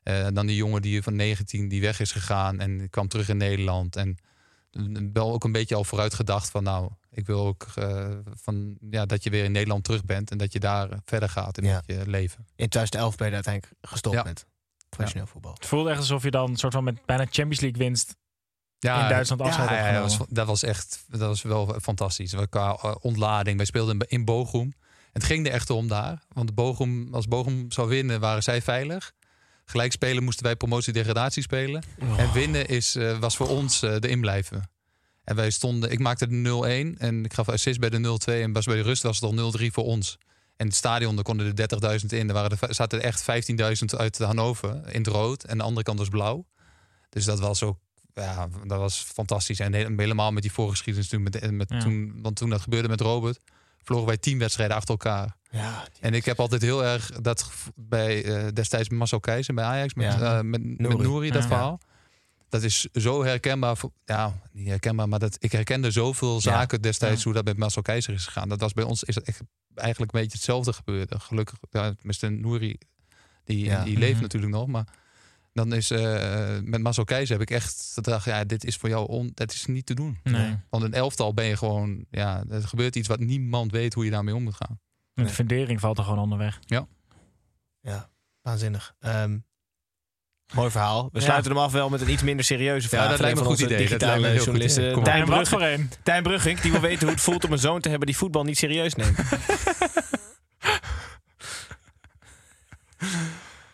Eh, 0.03 0.27
dan 0.33 0.45
die 0.45 0.55
jongen 0.55 0.81
die 0.81 1.03
van 1.03 1.15
19 1.15 1.67
die 1.67 1.81
weg 1.81 1.99
is 1.99 2.11
gegaan 2.11 2.59
en 2.59 2.89
kwam 2.89 3.07
terug 3.07 3.29
in 3.29 3.37
Nederland. 3.37 3.95
En 3.95 4.17
wel 5.13 5.33
ook 5.33 5.43
een 5.43 5.51
beetje 5.51 5.75
al 5.75 5.83
vooruit 5.83 6.13
gedacht 6.13 6.49
van 6.49 6.63
nou, 6.63 6.89
ik 7.11 7.25
wil 7.25 7.45
ook 7.45 7.67
eh, 7.75 8.09
van, 8.25 8.77
ja, 8.89 9.05
dat 9.05 9.23
je 9.23 9.29
weer 9.29 9.43
in 9.43 9.51
Nederland 9.51 9.83
terug 9.83 10.05
bent 10.05 10.31
en 10.31 10.37
dat 10.37 10.53
je 10.53 10.59
daar 10.59 10.89
verder 11.05 11.29
gaat 11.29 11.57
in 11.57 11.63
Ja. 11.63 11.81
je 11.85 12.03
leven. 12.07 12.39
In 12.39 12.69
2011 12.69 13.15
ben 13.15 13.27
je 13.27 13.33
uiteindelijk 13.33 13.73
gestopt 13.81 14.15
Ja. 14.15 14.23
met 14.23 14.45
professioneel 14.89 15.27
voetbal. 15.27 15.53
Het 15.53 15.65
voelde 15.65 15.89
echt 15.89 15.99
alsof 15.99 16.23
je 16.23 16.31
dan 16.31 16.57
soort 16.57 16.73
van 16.73 16.83
met 16.83 17.05
bijna 17.05 17.23
Champions 17.23 17.59
League 17.59 17.79
winst 17.79 18.15
Ja, 18.79 19.03
in 19.03 19.09
Duitsland 19.09 19.41
afscheid 19.41 19.69
ja, 19.69 19.75
hebt 19.75 19.87
ja, 19.95 20.01
dat, 20.01 20.17
was, 20.17 20.27
dat 20.29 20.47
was 20.47 20.63
echt 20.63 21.03
dat 21.07 21.19
was 21.19 21.41
wel 21.41 21.75
fantastisch. 21.81 22.33
We- 22.33 22.47
Qua 22.47 22.75
eh, 22.81 22.95
ontlading. 23.01 23.57
Wij 23.57 23.65
speelden 23.65 23.97
in- 23.99 24.05
in 24.07 24.25
Bochum. 24.25 24.73
Het 25.11 25.23
ging 25.23 25.45
er 25.47 25.51
echt 25.53 25.69
om 25.69 25.87
daar. 25.87 26.23
Want 26.33 26.55
Bochum, 26.55 27.13
als 27.13 27.27
Bochum 27.27 27.71
zou 27.71 27.87
winnen, 27.89 28.19
waren 28.19 28.43
zij 28.43 28.61
veilig. 28.61 29.11
Gelijk 29.69 29.91
spelen 29.91 30.23
moesten 30.23 30.45
wij 30.45 30.55
promotie-degradatie 30.55 31.41
spelen. 31.43 31.83
En 32.17 32.31
winnen 32.33 32.67
is, 32.67 32.95
eh, 32.95 33.19
was 33.19 33.35
voor 33.37 33.47
ons 33.47 33.81
eh, 33.81 33.95
de 33.99 34.07
inblijven. 34.07 34.69
En 35.23 35.35
wij 35.35 35.49
stonden, 35.49 35.91
ik 35.91 35.99
maakte 35.99 36.27
de 36.27 36.35
0-1 36.95 36.97
en 36.99 37.25
ik 37.25 37.33
gaf 37.33 37.49
assist 37.49 37.79
bij 37.79 37.89
de 37.89 37.97
0-2. 37.99 38.41
En 38.41 38.51
pas 38.51 38.65
bij 38.65 38.75
de 38.75 38.81
rust 38.81 39.03
was 39.03 39.19
het 39.19 39.25
al 39.29 39.33
0-3 39.33 39.71
voor 39.71 39.83
ons. 39.83 40.17
En 40.57 40.65
het 40.67 40.75
stadion, 40.75 41.15
daar 41.15 41.23
konden 41.23 41.47
er 41.47 41.55
30.000 41.55 42.05
in. 42.13 42.27
Er 42.27 42.33
waren 42.33 42.57
er, 42.59 42.75
zaten 42.75 42.99
er 42.99 43.05
echt 43.05 43.21
15.000 43.21 43.95
uit 43.97 44.17
Hannover 44.17 44.81
in 44.91 44.97
het 45.01 45.07
rood. 45.07 45.43
En 45.43 45.57
de 45.57 45.63
andere 45.63 45.83
kant 45.83 45.99
was 45.99 46.09
blauw. 46.09 46.45
Dus 47.09 47.25
dat 47.25 47.39
was 47.39 47.63
ook 47.63 47.77
ja, 48.13 48.47
dat 48.65 48.79
was 48.79 49.05
fantastisch. 49.13 49.59
En 49.59 49.73
he- 49.73 49.87
helemaal 49.97 50.31
met 50.31 50.41
die 50.41 50.51
voorgeschiedenis 50.51 51.07
toen. 51.09 51.23
Met, 51.23 51.51
met 51.51 51.69
Ja. 51.69 51.79
toen 51.79 52.19
want 52.21 52.35
toen 52.35 52.49
dat 52.49 52.61
gebeurde 52.61 52.87
met 52.87 53.01
Robert, 53.01 53.39
vlogen 53.83 54.07
wij 54.07 54.17
tien 54.17 54.39
wedstrijden 54.39 54.75
achter 54.75 54.89
elkaar. 54.89 55.37
Ja, 55.51 55.87
En 55.99 56.13
ik 56.13 56.25
heb 56.25 56.39
altijd 56.39 56.61
heel 56.61 56.83
erg 56.85 57.11
dat 57.21 57.51
bij 57.75 58.23
eh, 58.25 58.47
destijds 58.53 58.89
Marcel 58.89 59.19
Keizer 59.19 59.53
bij 59.53 59.63
Ajax 59.63 59.93
met, 59.93 60.05
Ja. 60.13 60.37
eh, 60.37 60.43
met, 60.43 60.63
met 60.79 60.97
Nouri. 60.97 61.31
Dat 61.31 61.41
Ja. 61.41 61.47
verhaal. 61.47 61.79
Dat 62.49 62.63
is 62.63 62.87
zo 62.93 63.23
herkenbaar. 63.23 63.77
Voor, 63.77 63.91
ja, 64.05 64.39
niet 64.51 64.67
herkenbaar, 64.67 65.09
maar 65.09 65.19
dat, 65.19 65.35
ik 65.39 65.51
herkende 65.51 65.91
zoveel 65.91 66.41
zaken 66.41 66.81
destijds 66.81 67.17
Ja. 67.17 67.23
hoe 67.23 67.33
dat 67.33 67.45
met 67.45 67.57
Marcel 67.57 67.81
Keizer 67.81 68.13
is 68.13 68.25
gegaan. 68.25 68.49
Dat 68.49 68.59
was 68.59 68.73
bij 68.73 68.83
ons 68.83 69.03
is 69.03 69.15
dat 69.15 69.23
echt 69.23 69.41
eigenlijk 69.75 70.13
een 70.13 70.19
beetje 70.21 70.35
hetzelfde 70.37 70.73
gebeurd. 70.73 71.13
Gelukkig, 71.17 71.57
ja, 71.69 71.93
Mr. 72.01 72.31
Nouri, 72.31 72.77
die, 73.43 73.63
Ja. 73.65 73.83
die 73.83 73.97
leeft 73.97 74.13
Mhm. 74.13 74.21
natuurlijk 74.21 74.51
nog, 74.53 74.67
maar 74.67 74.87
dan 75.53 75.73
is 75.73 75.91
eh, 75.91 76.57
met 76.63 76.81
Marcel 76.81 77.03
Keizer 77.03 77.39
heb 77.39 77.49
ik 77.49 77.55
echt 77.55 77.91
gedacht, 77.93 78.25
ja, 78.25 78.43
dit 78.43 78.63
is 78.65 78.75
voor 78.75 78.89
jou 78.89 79.07
on, 79.07 79.31
dat 79.33 79.53
is 79.53 79.65
niet 79.65 79.85
te 79.85 79.93
doen. 79.93 80.17
Nee. 80.23 80.55
Want 80.69 80.83
een 80.83 80.93
elftal 80.93 81.33
ben 81.33 81.45
je 81.45 81.57
gewoon, 81.57 82.05
ja, 82.11 82.43
er 82.49 82.67
gebeurt 82.67 82.95
iets 82.95 83.07
wat 83.07 83.19
niemand 83.19 83.71
weet 83.71 83.93
hoe 83.93 84.05
je 84.05 84.11
daarmee 84.11 84.35
om 84.35 84.43
moet 84.43 84.55
gaan. 84.55 84.79
De 85.13 85.21
Nee. 85.23 85.31
fundering 85.33 85.79
valt 85.79 85.97
er 85.97 86.03
gewoon 86.03 86.19
onderweg. 86.19 86.59
ja, 87.81 88.09
waanzinnig. 88.41 88.95
Ehm, 88.99 89.37
mooi 90.53 90.71
verhaal. 90.71 91.09
We 91.11 91.19
Ja. 91.19 91.25
sluiten 91.25 91.51
hem 91.51 91.59
af 91.59 91.71
wel 91.71 91.89
met 91.89 92.01
een 92.01 92.09
iets 92.09 92.23
minder 92.23 92.45
serieuze 92.45 92.89
vraag. 92.89 93.09
dat 93.09 93.19
lijkt 93.19 93.35
me 93.35 93.41
een 93.41 93.47
goed 93.47 93.59
idee. 93.59 93.77
Dat 93.77 93.87
Digitale 93.87 94.19
lijkt 94.19 94.21
me 94.21 94.27
een 94.27 94.33
heel 94.33 94.43
goed 94.43 94.45
journalisten. 94.73 95.03
Tijn, 95.03 95.25
Brugge, 95.25 95.45
voor 95.45 95.61
een? 95.61 95.89
Tijn 96.03 96.23
Brugging, 96.23 96.59
die 96.59 96.71
wil 96.71 96.81
weten 96.81 97.01
hoe 97.03 97.09
het 97.15 97.21
voelt 97.23 97.43
om 97.43 97.51
een 97.51 97.59
zoon 97.59 97.81
te 97.81 97.89
hebben 97.89 98.07
die 98.07 98.17
voetbal 98.17 98.43
niet 98.43 98.57
serieus 98.57 98.95
neemt. 98.95 99.17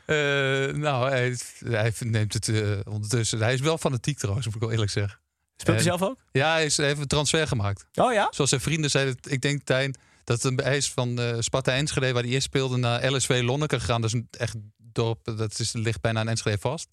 Eh, 0.05 0.15
nou, 0.73 1.09
hij, 1.09 1.37
hij 1.65 1.93
neemt 1.99 2.33
het 2.33 2.47
eh, 2.47 2.79
ondertussen. 2.83 3.39
Hij 3.39 3.53
is 3.53 3.59
wel 3.59 3.77
fanatiek 3.77 4.17
trouwens, 4.17 4.45
moet 4.45 4.55
ik 4.55 4.61
wel 4.61 4.71
eerlijk 4.71 4.91
zeggen. 4.91 5.19
Speelt 5.57 5.75
hij 5.75 5.85
zelf 5.85 6.01
ook? 6.01 6.19
Ja, 6.31 6.51
hij, 6.51 6.65
is, 6.65 6.77
hij 6.77 6.85
heeft 6.85 6.99
een 6.99 7.07
transfer 7.07 7.47
gemaakt. 7.47 7.85
Oh 7.93 8.13
ja? 8.13 8.27
Zoals 8.31 8.49
zijn 8.49 8.61
vrienden 8.61 8.89
zeiden, 8.89 9.17
ik 9.29 9.41
denk 9.41 9.61
Tijn, 9.63 9.95
dat 10.25 10.43
een, 10.43 10.59
hij 10.63 10.77
is 10.77 10.91
van 10.91 11.19
eh 11.19 11.35
Sparta 11.39 11.73
Enschede, 11.73 12.11
waar 12.13 12.23
hij 12.23 12.31
eerst 12.31 12.45
speelde, 12.47 12.77
naar 12.77 13.11
LSV 13.11 13.41
Lonneke 13.43 13.79
gegaan. 13.79 14.01
Dat 14.01 14.09
is 14.13 14.15
een 14.19 14.27
echt 14.31 14.55
dorp, 14.77 15.19
dat 15.23 15.59
is, 15.59 15.73
ligt 15.73 16.01
bijna 16.01 16.19
aan 16.19 16.27
Enschede 16.27 16.57
vast. 16.57 16.87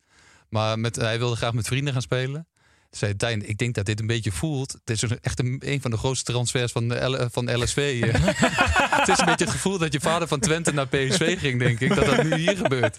Maar 0.48 0.78
met, 0.78 0.96
hij 0.96 1.18
wilde 1.18 1.36
graag 1.36 1.52
met 1.52 1.66
vrienden 1.66 1.92
gaan 1.92 2.02
spelen. 2.02 2.46
Zei 2.90 3.16
Tijn, 3.16 3.48
ik 3.48 3.58
denk 3.58 3.74
dat 3.74 3.86
dit 3.86 4.00
een 4.00 4.06
beetje 4.06 4.32
voelt. 4.32 4.72
Het 4.72 4.90
is 4.90 5.02
echt 5.20 5.38
een, 5.38 5.62
een 5.64 5.80
van 5.80 5.90
de 5.90 5.96
grootste 5.96 6.32
transfers 6.32 6.72
van, 6.72 6.88
de 6.88 7.08
L- 7.08 7.28
van 7.30 7.62
LSV. 7.62 8.00
eh. 8.04 8.14
het 8.98 9.08
is 9.08 9.18
een 9.18 9.24
beetje 9.24 9.44
het 9.44 9.54
gevoel 9.54 9.78
dat 9.78 9.92
je 9.92 10.00
vader 10.00 10.28
van 10.28 10.40
Twente 10.40 10.72
naar 10.72 10.86
PSV 10.88 11.38
ging, 11.38 11.58
denk 11.58 11.80
ik. 11.80 11.94
Dat 11.94 12.06
dat 12.06 12.22
nu 12.22 12.34
hier 12.36 12.56
gebeurt. 12.56 12.98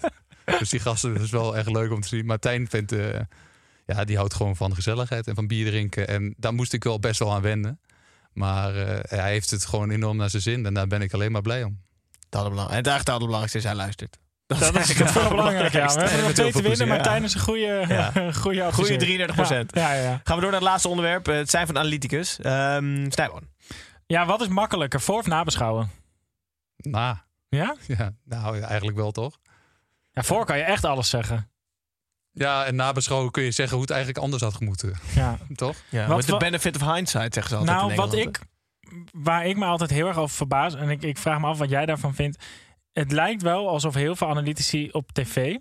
Dus 0.58 0.68
die 0.68 0.80
gasten, 0.80 1.14
dat 1.14 1.22
is 1.22 1.30
wel 1.30 1.56
echt 1.56 1.70
leuk 1.70 1.92
om 1.92 2.00
te 2.00 2.08
zien. 2.08 2.26
Maar 2.26 2.38
Tijn 2.38 2.68
vindt, 2.68 2.92
eh, 2.92 3.20
ja, 3.86 4.04
die 4.04 4.16
houdt 4.16 4.34
gewoon 4.34 4.56
van 4.56 4.74
gezelligheid 4.74 5.26
en 5.26 5.34
van 5.34 5.46
bier 5.46 5.66
drinken. 5.66 6.08
En 6.08 6.34
daar 6.36 6.54
moest 6.54 6.72
ik 6.72 6.84
wel 6.84 6.98
best 6.98 7.18
wel 7.18 7.32
aan 7.34 7.42
wennen. 7.42 7.80
Maar 8.34 8.76
eh, 8.76 9.18
hij 9.18 9.30
heeft 9.30 9.50
het 9.50 9.66
gewoon 9.66 9.90
enorm 9.90 10.16
naar 10.16 10.30
zijn 10.30 10.42
zin. 10.42 10.66
En 10.66 10.74
daar 10.74 10.86
ben 10.86 11.02
ik 11.02 11.12
alleen 11.14 11.32
maar 11.32 11.42
blij 11.42 11.62
om. 11.62 11.82
En 12.30 12.40
het 12.40 12.86
eigenlijk 12.86 12.98
het 12.98 13.08
allerbelangrijkste 13.08 13.58
is 13.58 13.64
hij 13.64 13.74
luistert. 13.74 14.18
Dat, 14.46 14.58
Dat 14.58 14.74
is 14.76 14.98
het 14.98 15.10
voorbelangrijke. 15.10 15.76
Ja. 15.78 15.86
We 15.94 16.00
hebben 16.00 16.22
nog 16.22 16.32
twee 16.32 16.52
te 16.52 16.62
winnen, 16.62 16.88
maar 16.88 17.02
tijdens 17.02 17.34
een 17.34 17.40
goede, 17.40 17.84
Ja. 17.88 18.32
goede. 18.32 18.72
Goede 18.72 18.96
33 18.96 19.36
Ja, 19.74 19.92
ja, 19.94 20.02
ja. 20.02 20.20
Gaan 20.24 20.36
we 20.36 20.42
door 20.42 20.50
naar 20.50 20.60
het 20.60 20.68
laatste 20.68 20.88
onderwerp. 20.88 21.28
eh, 21.28 21.36
Het 21.36 21.50
zijn 21.50 21.66
van 21.66 21.78
analyticus. 21.78 22.38
Ehm 22.40 23.10
Snijboon. 23.10 23.48
ja, 24.06 24.26
wat 24.26 24.40
is 24.40 24.48
makkelijker? 24.48 25.00
Voor 25.00 25.18
of 25.18 25.26
nabeschouwen? 25.26 25.90
Nou, 26.76 27.16
Ja? 27.48 27.76
ja, 27.86 28.12
nou 28.24 28.60
eigenlijk 28.60 28.96
wel 28.96 29.10
toch? 29.10 29.38
Ja, 30.12 30.22
voor 30.22 30.44
kan 30.44 30.56
je 30.58 30.62
echt 30.64 30.84
alles 30.84 31.08
zeggen. 31.10 31.50
Ja, 32.36 32.64
en 32.64 32.74
nabeschouwen 32.74 33.30
kun 33.30 33.42
je 33.42 33.50
zeggen 33.50 33.72
hoe 33.76 33.82
het 33.84 33.94
eigenlijk 33.94 34.24
anders 34.24 34.42
had 34.42 34.54
gemoeten. 34.54 34.94
Ja. 35.14 35.38
Toch? 35.54 35.76
Ja, 35.88 36.06
Wat 36.06 36.24
the 36.26 36.32
wa- 36.32 36.38
benefit 36.38 36.76
of 36.82 36.92
hindsight, 36.94 37.34
zeggen 37.34 37.48
ze 37.52 37.56
altijd 37.58 37.76
Nou, 37.76 37.90
in 37.90 37.96
wat 37.96 38.14
ik, 38.14 38.40
waar 39.12 39.46
ik 39.46 39.56
me 39.56 39.64
altijd 39.64 39.90
heel 39.90 40.06
erg 40.06 40.16
over 40.16 40.36
verbaas, 40.36 40.74
en 40.74 40.88
ik, 40.88 41.02
ik 41.02 41.18
vraag 41.18 41.40
me 41.40 41.46
af 41.46 41.58
wat 41.58 41.70
jij 41.70 41.86
daarvan 41.86 42.14
vindt. 42.14 42.44
Het 42.92 43.12
lijkt 43.12 43.42
wel 43.42 43.68
alsof 43.68 43.94
heel 43.94 44.16
veel 44.16 44.28
analytici 44.28 44.88
op 44.92 45.12
tv 45.12 45.56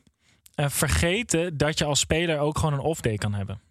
eh, 0.55 0.69
vergeten 0.69 1.57
dat 1.57 1.77
je 1.77 1.85
als 1.85 1.99
speler 1.99 2.39
ook 2.39 2.57
gewoon 2.57 2.73
een 2.73 2.79
off-day 2.79 3.15
kan 3.15 3.33
hebben. 3.33 3.61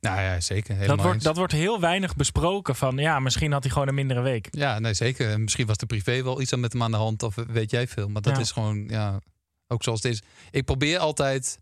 Nou 0.00 0.20
ja, 0.20 0.40
zeker. 0.40 0.74
Helemaal 0.74 0.96
Dat 0.96 1.04
wordt, 1.06 1.22
dat 1.22 1.36
wordt 1.36 1.52
heel 1.52 1.80
weinig 1.80 2.16
besproken 2.16 2.76
van, 2.76 2.96
ja, 2.96 3.20
misschien 3.20 3.52
had 3.52 3.62
hij 3.62 3.72
gewoon 3.72 3.88
een 3.88 3.94
mindere 3.94 4.20
week. 4.20 4.48
Ja, 4.50 4.78
nee, 4.78 4.94
zeker. 4.94 5.30
En 5.30 5.42
Misschien 5.42 5.66
was 5.66 5.76
de 5.76 5.86
privé 5.86 6.22
wel 6.22 6.40
iets 6.40 6.52
aan 6.52 6.60
met 6.60 6.72
hem 6.72 6.82
aan 6.82 6.90
de 6.90 6.96
hand. 6.96 7.22
Of 7.22 7.34
weet 7.34 7.70
jij 7.70 7.88
veel. 7.88 8.08
Maar 8.08 8.22
dat 8.22 8.34
Ja. 8.34 8.40
is 8.40 8.50
gewoon, 8.52 8.88
ja, 8.88 9.18
ook 9.68 9.82
zoals 9.82 10.02
het 10.02 10.12
is. 10.12 10.22
Ik 10.50 10.64
probeer 10.64 10.98
altijd... 10.98 11.58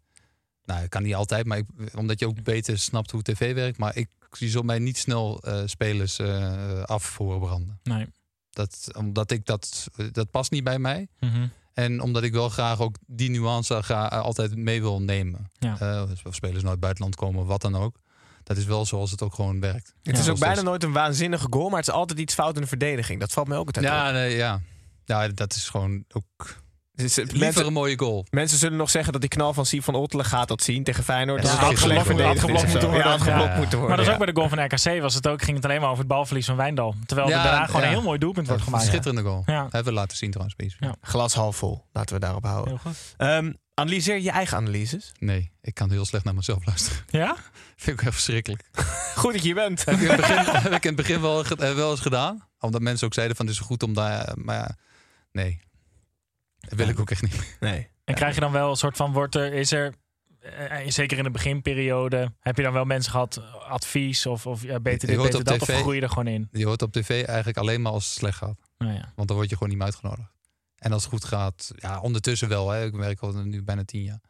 Nou, 0.65 0.83
ik 0.83 0.91
kan 0.91 1.03
niet 1.03 1.15
altijd, 1.15 1.47
maar 1.47 1.59
ik, 1.59 1.67
omdat 1.95 2.19
je 2.19 2.27
ook 2.27 2.43
beter 2.43 2.79
snapt 2.79 3.11
hoe 3.11 3.23
tv 3.23 3.55
werkt. 3.55 3.79
Maar 3.79 3.97
ik 3.97 4.09
zie 4.31 4.49
zo 4.49 4.63
mij 4.63 4.79
niet 4.79 4.99
snel 4.99 5.41
eh, 5.43 5.63
spelers 5.65 6.19
eh, 6.19 6.83
af 6.83 7.05
voor 7.05 7.39
branden. 7.39 7.81
Nee. 7.83 8.07
Dat, 8.51 8.89
omdat 8.97 9.31
ik 9.31 9.47
dat, 9.47 9.87
dat 10.13 10.31
past 10.31 10.51
niet 10.51 10.65
bij 10.65 10.79
mij. 10.79 11.09
Mhm. 11.21 11.47
En 11.73 12.01
omdat 12.01 12.23
ik 12.23 12.33
wel 12.33 12.49
graag 12.49 12.81
ook 12.81 12.97
die 13.07 13.31
nuance 13.31 13.83
ga, 13.83 14.07
altijd 14.07 14.57
mee 14.57 14.81
wil 14.81 15.03
nemen. 15.03 15.51
Ja. 15.59 15.79
Eh, 15.79 16.11
of 16.25 16.35
spelers 16.35 16.63
het 16.63 16.81
buitenland 16.81 17.15
komen, 17.15 17.47
wat 17.47 17.61
dan 17.61 17.77
ook. 17.77 18.01
Dat 18.43 18.57
is 18.57 18.65
wel 18.65 18.87
zoals 18.87 19.11
het 19.11 19.23
ook 19.23 19.35
gewoon 19.35 19.61
werkt. 19.61 19.95
Het 20.03 20.19
is 20.19 20.29
ook 20.29 20.39
bijna 20.39 20.63
nooit 20.63 20.83
een 20.83 20.93
waanzinnige 20.93 21.47
goal, 21.51 21.69
maar 21.69 21.79
het 21.79 21.89
is 21.89 21.95
altijd 21.95 22.19
iets 22.19 22.35
fout 22.35 22.55
in 22.55 22.61
de 22.61 22.67
verdediging. 22.67 23.21
Dat 23.21 23.33
valt 23.33 23.49
mij 23.49 23.57
ook 23.57 23.67
altijd 23.67 23.85
op. 23.85 23.91
Ja, 23.91 24.11
nee, 24.11 24.37
ja. 24.37 24.61
ja, 25.05 25.29
dat 25.29 25.55
is 25.55 25.69
gewoon 25.69 26.05
ook 26.09 26.62
Dus, 26.95 27.17
liever 27.17 27.39
mensen, 27.39 27.67
een 27.67 27.73
mooie 27.73 27.99
goal. 27.99 28.27
mensen 28.31 28.59
zullen 28.59 28.77
nog 28.77 28.91
zeggen 28.91 29.13
dat 29.13 29.21
die 29.21 29.31
knal 29.31 29.55
van 29.55 29.67
Siep 29.67 29.85
van 29.85 29.95
Ottelen 29.95 30.25
gaat 30.25 30.49
dat 30.49 30.63
zien 30.63 30.85
tegen 30.85 31.05
Feyenoord. 31.05 31.43
Ja, 31.43 31.61
dat 31.61 31.73
is 31.73 31.83
of 31.83 31.89
moeten 31.89 32.17
worden. 32.17 32.99
Ja, 32.99 33.57
moeten 33.57 33.79
worden. 33.79 33.79
Maar 33.79 33.89
dat 33.89 33.99
is 33.99 34.07
ja. 34.07 34.13
ook 34.13 34.19
bij 34.19 34.27
de 34.27 34.35
goal 34.35 34.49
van 34.49 34.65
RKC 34.65 35.01
was 35.03 35.15
het 35.15 35.29
ook, 35.29 35.43
ging 35.43 35.57
het 35.57 35.65
alleen 35.65 35.81
maar 35.81 35.89
over 35.89 35.99
het 35.99 36.09
balverlies 36.09 36.47
van 36.47 36.57
Wijndal. 36.57 36.95
Terwijl 37.07 37.29
er 37.29 37.35
Ja, 37.35 37.43
daarna 37.43 37.67
gewoon 37.67 37.83
een 37.83 37.89
heel 37.89 38.03
mooi 38.03 38.19
doelpunt 38.19 38.47
wordt 38.47 38.63
Een 38.63 38.69
gemaakt. 38.69 38.87
Schitterende 38.87 39.23
goal. 39.23 39.43
Ja. 39.47 39.63
Hebben 39.63 39.85
we 39.85 39.93
laten 39.93 40.17
zien 40.17 40.31
trouwens. 40.31 40.57
Glas 41.01 41.35
half 41.35 41.57
vol. 41.57 41.85
Laten 41.93 42.15
we 42.15 42.21
daarop 42.21 42.45
houden. 42.45 42.69
Heel 42.69 42.93
goed. 42.93 43.15
Ehm, 43.17 43.53
analyseer 43.75 44.21
je 44.21 44.31
eigen 44.31 44.57
analyses. 44.57 45.13
Nee, 45.19 45.53
ik 45.61 45.75
kan 45.75 45.91
heel 45.91 46.05
slecht 46.05 46.25
naar 46.25 46.35
mezelf 46.35 46.67
luisteren. 46.67 47.05
Ja? 47.09 47.37
Vind 47.77 48.01
ik 48.01 48.07
echt 48.07 48.15
verschrikkelijk. 48.15 48.65
Goed 49.17 49.33
dat 49.33 49.43
je 49.43 49.47
hier 49.47 49.55
bent. 49.55 49.85
heb, 49.85 49.95
ik 49.95 50.01
in 50.03 50.09
het 50.09 50.17
begin, 50.17 50.37
heb 50.63 50.73
ik 50.73 50.83
in 50.83 50.89
het 50.89 50.97
begin 50.97 51.21
wel, 51.21 51.45
wel 51.57 51.91
eens 51.91 52.01
gedaan. 52.01 52.49
Omdat 52.61 52.81
mensen 52.81 53.07
ook 53.07 53.15
zeiden 53.15 53.37
van 53.37 53.47
het 53.47 53.55
is 53.55 53.61
goed 53.61 53.83
om 53.83 53.95
daar... 53.95 54.33
Maar 54.37 54.57
ja, 54.57 54.77
nee. 55.33 55.61
Dat 56.69 56.79
wil 56.79 56.89
ik 56.89 57.01
ook 57.01 57.11
echt 57.11 57.23
niet. 57.23 57.57
Nee. 57.61 57.89
En 58.05 58.15
krijg 58.15 58.35
je 58.35 58.41
dan 58.41 58.53
wel 58.53 58.71
een 58.71 58.77
soort 58.77 58.97
van, 58.97 59.13
wordt 59.13 59.35
er, 59.35 59.53
is 59.53 59.73
er, 59.73 59.95
eh, 60.41 60.89
zeker 60.89 61.19
in 61.19 61.25
de 61.25 61.31
beginperiode, 61.31 62.33
heb 62.41 62.57
je 62.57 62.63
dan 62.63 62.73
wel 62.73 62.85
mensen 62.85 63.11
gehad, 63.13 63.43
advies 63.69 64.27
of, 64.27 64.47
of 64.47 64.63
ja, 64.63 64.81
beter 64.81 65.11
Je 65.11 65.15
dit, 65.15 65.25
beter 65.25 65.39
op 65.39 65.45
dat, 65.45 65.59
tv 65.59 65.69
of 65.69 65.81
groei 65.81 65.97
je 65.97 66.03
er 66.03 66.09
gewoon 66.09 66.27
in? 66.27 66.49
Je 66.53 66.67
hoort 66.67 66.83
op 66.83 66.93
tv 66.93 67.25
eigenlijk 67.25 67.59
alleen 67.59 67.83
maar 67.83 67.93
als 67.93 68.05
het 68.05 68.15
slecht 68.15 68.39
gaat. 68.39 68.59
Nou 68.79 68.93
ja. 68.93 69.13
Want 69.17 69.29
dan 69.29 69.37
word 69.37 69.49
je 69.49 69.55
gewoon 69.55 69.69
niet 69.69 69.79
meer 69.79 69.87
uitgenodigd. 69.87 70.31
En 70.77 70.93
als 70.93 71.03
het 71.03 71.13
goed 71.13 71.25
gaat, 71.25 71.73
ja, 71.77 72.01
ondertussen 72.01 72.49
wel. 72.49 72.71
Hè. 72.71 72.85
Ik 72.85 72.95
werk 72.95 73.21
al 73.21 73.33
nu 73.33 73.63
bijna 73.63 73.85
tien 73.85 74.03
jaar. 74.03 74.21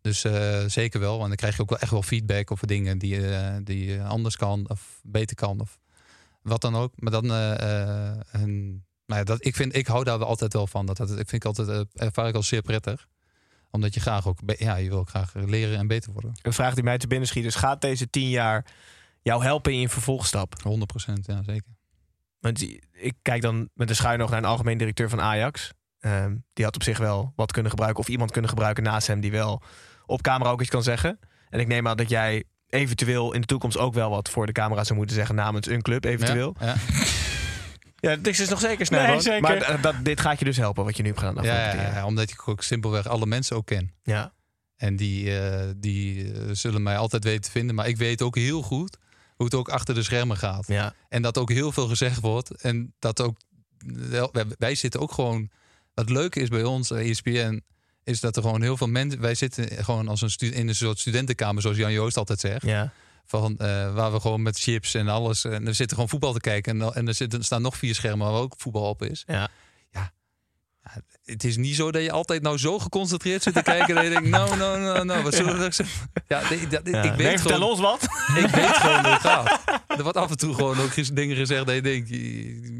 Dus 0.00 0.24
eh, 0.24 0.64
zeker 0.66 1.00
wel. 1.00 1.20
En 1.22 1.26
dan 1.26 1.36
krijg 1.36 1.56
je 1.56 1.62
ook 1.62 1.70
wel 1.70 1.78
echt 1.78 1.90
wel 1.90 2.02
feedback 2.02 2.50
over 2.50 2.66
dingen 2.66 2.98
die, 2.98 3.28
eh, 3.28 3.56
die 3.62 3.84
je 3.84 4.02
anders 4.02 4.36
kan 4.36 4.68
of 4.68 5.00
beter 5.02 5.36
kan. 5.36 5.60
Of 5.60 5.78
wat 6.42 6.60
dan 6.60 6.76
ook. 6.76 6.92
Maar 6.96 7.12
dan, 7.12 7.24
eh, 7.24 8.10
eh, 8.10 8.16
een, 8.30 8.84
nou 9.08 9.20
ja, 9.20 9.24
dat, 9.24 9.44
ik, 9.44 9.56
vind, 9.56 9.76
ik 9.76 9.86
hou 9.86 10.04
daar 10.04 10.18
wel 10.18 10.28
altijd 10.28 10.52
wel 10.52 10.66
van. 10.66 10.86
Dat, 10.86 10.96
dat, 10.96 11.10
ik 11.10 11.28
vind 11.28 11.32
ik 11.32 11.44
altijd, 11.44 11.68
eh, 11.68 12.06
ervaar 12.06 12.28
ik 12.28 12.34
als 12.34 12.48
zeer 12.48 12.62
prettig. 12.62 13.08
Omdat 13.70 13.94
je 13.94 14.00
graag 14.00 14.26
ook, 14.26 14.38
ja, 14.58 14.76
je 14.76 14.88
wil 14.88 15.04
graag 15.04 15.34
leren 15.34 15.78
en 15.78 15.86
beter 15.86 16.12
worden. 16.12 16.32
Een 16.42 16.52
vraag 16.52 16.74
die 16.74 16.84
mij 16.84 16.98
te 16.98 17.06
binnen 17.06 17.28
schiet 17.28 17.44
is: 17.44 17.54
gaat 17.54 17.80
deze 17.80 18.10
tien 18.10 18.28
jaar 18.28 18.66
jou 19.22 19.42
helpen 19.42 19.72
in 19.72 19.80
je 19.80 19.88
vervolgstap? 19.88 20.62
100 20.62 20.90
procent, 20.90 21.26
ja 21.26 21.42
zeker. 21.42 21.76
Want 22.40 22.62
ik 22.92 23.14
kijk 23.22 23.42
dan 23.42 23.68
met 23.74 23.88
een 23.88 23.96
schuin 23.96 24.22
oog 24.22 24.30
naar 24.30 24.38
een 24.38 24.44
algemeen 24.44 24.78
directeur 24.78 25.08
van 25.08 25.20
Ajax. 25.20 25.72
Ehm, 26.00 26.36
die 26.52 26.64
had 26.64 26.74
op 26.74 26.82
zich 26.82 26.98
wel 26.98 27.32
wat 27.36 27.52
kunnen 27.52 27.70
gebruiken. 27.70 28.00
Of 28.02 28.08
iemand 28.08 28.30
kunnen 28.30 28.50
gebruiken 28.50 28.82
naast 28.82 29.06
hem 29.06 29.20
die 29.20 29.30
wel 29.30 29.62
op 30.06 30.22
camera 30.22 30.50
ook 30.50 30.60
iets 30.60 30.70
kan 30.70 30.82
zeggen. 30.82 31.18
En 31.48 31.60
ik 31.60 31.66
neem 31.66 31.88
aan 31.88 31.96
dat 31.96 32.08
jij 32.08 32.44
eventueel 32.68 33.32
in 33.32 33.40
de 33.40 33.46
toekomst 33.46 33.78
ook 33.78 33.94
wel 33.94 34.10
wat 34.10 34.28
voor 34.28 34.46
de 34.46 34.52
camera 34.52 34.84
zou 34.84 34.98
moeten 34.98 35.16
zeggen 35.16 35.34
namens 35.34 35.68
een 35.68 35.82
club, 35.82 36.04
eventueel. 36.04 36.56
Ja, 36.60 36.66
ja. 36.66 36.74
Ja, 38.00 38.16
dit 38.16 38.38
is 38.38 38.48
nog 38.48 38.60
zeker 38.60 38.86
snel. 38.86 39.06
Nee, 39.06 39.20
zeker. 39.20 39.40
Maar 39.40 39.78
d- 39.78 39.82
dat, 39.82 39.94
dit 40.02 40.20
gaat 40.20 40.38
je 40.38 40.44
dus 40.44 40.56
helpen, 40.56 40.84
wat 40.84 40.96
je 40.96 41.02
nu 41.02 41.08
hebt 41.08 41.20
gedaan. 41.20 41.44
Ja, 41.44 42.06
omdat 42.06 42.30
ik 42.30 42.48
ook 42.48 42.62
simpelweg 42.62 43.06
alle 43.06 43.26
mensen 43.26 43.56
ook 43.56 43.66
ken. 43.66 43.92
ja. 44.02 44.32
En 44.76 44.96
die, 44.96 45.38
eh, 45.38 45.68
die 45.76 46.32
eh, 46.32 46.40
zullen 46.52 46.82
mij 46.82 46.96
altijd 46.96 47.24
weten 47.24 47.40
te 47.42 47.50
vinden. 47.50 47.74
Maar 47.74 47.88
ik 47.88 47.96
weet 47.96 48.22
ook 48.22 48.36
heel 48.36 48.62
goed 48.62 48.96
hoe 49.36 49.46
het 49.46 49.54
ook 49.54 49.68
achter 49.68 49.94
de 49.94 50.02
schermen 50.02 50.36
gaat. 50.36 50.66
ja. 50.66 50.94
En 51.08 51.22
dat 51.22 51.38
ook 51.38 51.50
heel 51.50 51.72
veel 51.72 51.88
gezegd 51.88 52.20
wordt. 52.20 52.50
En 52.62 52.94
dat 52.98 53.20
ook. 53.20 53.36
Wij, 54.58 54.74
zitten 54.74 55.00
ook 55.00 55.12
gewoon. 55.12 55.50
Wat 55.94 56.10
leuke 56.10 56.40
is 56.40 56.48
bij 56.48 56.64
ons, 56.64 56.90
eh, 56.90 57.08
ESPN. 57.10 57.62
Is 58.04 58.20
dat 58.20 58.36
er 58.36 58.42
gewoon 58.42 58.62
heel 58.62 58.76
veel 58.76 58.86
mensen. 58.88 59.20
Wij 59.20 59.34
zitten 59.34 59.84
gewoon 59.84 60.08
als 60.08 60.20
een 60.20 60.52
in 60.52 60.68
een 60.68 60.74
soort 60.74 60.98
studentenkamer, 60.98 61.62
zoals 61.62 61.76
Jan 61.76 61.92
Joost 61.92 62.16
altijd 62.16 62.40
zegt. 62.40 62.62
ja. 62.66 62.92
Van, 63.30 63.56
eh, 63.58 63.94
waar 63.94 64.12
we 64.12 64.20
gewoon 64.20 64.42
met 64.42 64.58
chips 64.58 64.94
en 64.94 65.08
alles. 65.08 65.44
En 65.44 65.66
er 65.66 65.74
zitten 65.74 65.94
gewoon 65.96 66.08
voetbal 66.08 66.32
te 66.32 66.40
kijken. 66.40 66.80
En, 66.82 66.94
en 66.94 67.08
er, 67.08 67.14
zitten, 67.14 67.38
er 67.38 67.44
staan 67.44 67.62
nog 67.62 67.76
vier 67.76 67.94
schermen 67.94 68.30
waar 68.32 68.40
ook 68.40 68.54
voetbal 68.56 68.88
op 68.88 69.02
is. 69.02 69.24
Ja. 69.26 69.48
ja. 69.90 70.12
Ja, 70.82 71.00
Het 71.24 71.44
is 71.44 71.56
niet 71.56 71.74
zo 71.76 71.90
dat 71.92 72.02
je 72.02 72.12
altijd 72.12 72.42
nou 72.42 72.58
zo 72.58 72.78
geconcentreerd 72.78 73.42
zit 73.42 73.54
te 73.54 73.62
kijken. 73.62 73.94
dat 73.94 74.04
je 74.04 74.10
denkt, 74.10 74.28
nou, 74.28 74.56
nou, 74.56 74.80
nou, 74.80 75.04
nou, 75.04 75.22
wat 75.22 75.34
zullen 75.34 75.58
we 75.58 75.72
zeggen? 75.72 76.10
Ja, 76.26 76.42
nee, 76.50 76.66
dat, 76.66 76.80
Ja. 76.88 77.02
ik 77.02 77.12
weet 77.12 77.40
gewoon, 77.40 77.62
ons 77.62 77.80
wat. 77.80 78.02
ik 78.36 78.46
weet 78.46 78.76
gewoon 78.76 79.00
hoe 79.04 79.12
het 79.12 79.20
gaat. 79.20 79.60
Er 79.86 80.02
wordt 80.02 80.18
af 80.18 80.30
en 80.30 80.36
toe 80.36 80.54
gewoon 80.54 80.80
ook 80.80 81.14
dingen 81.16 81.36
gezegd 81.36 81.66
dat 81.66 81.74
je 81.74 81.82
denkt, 81.82 82.08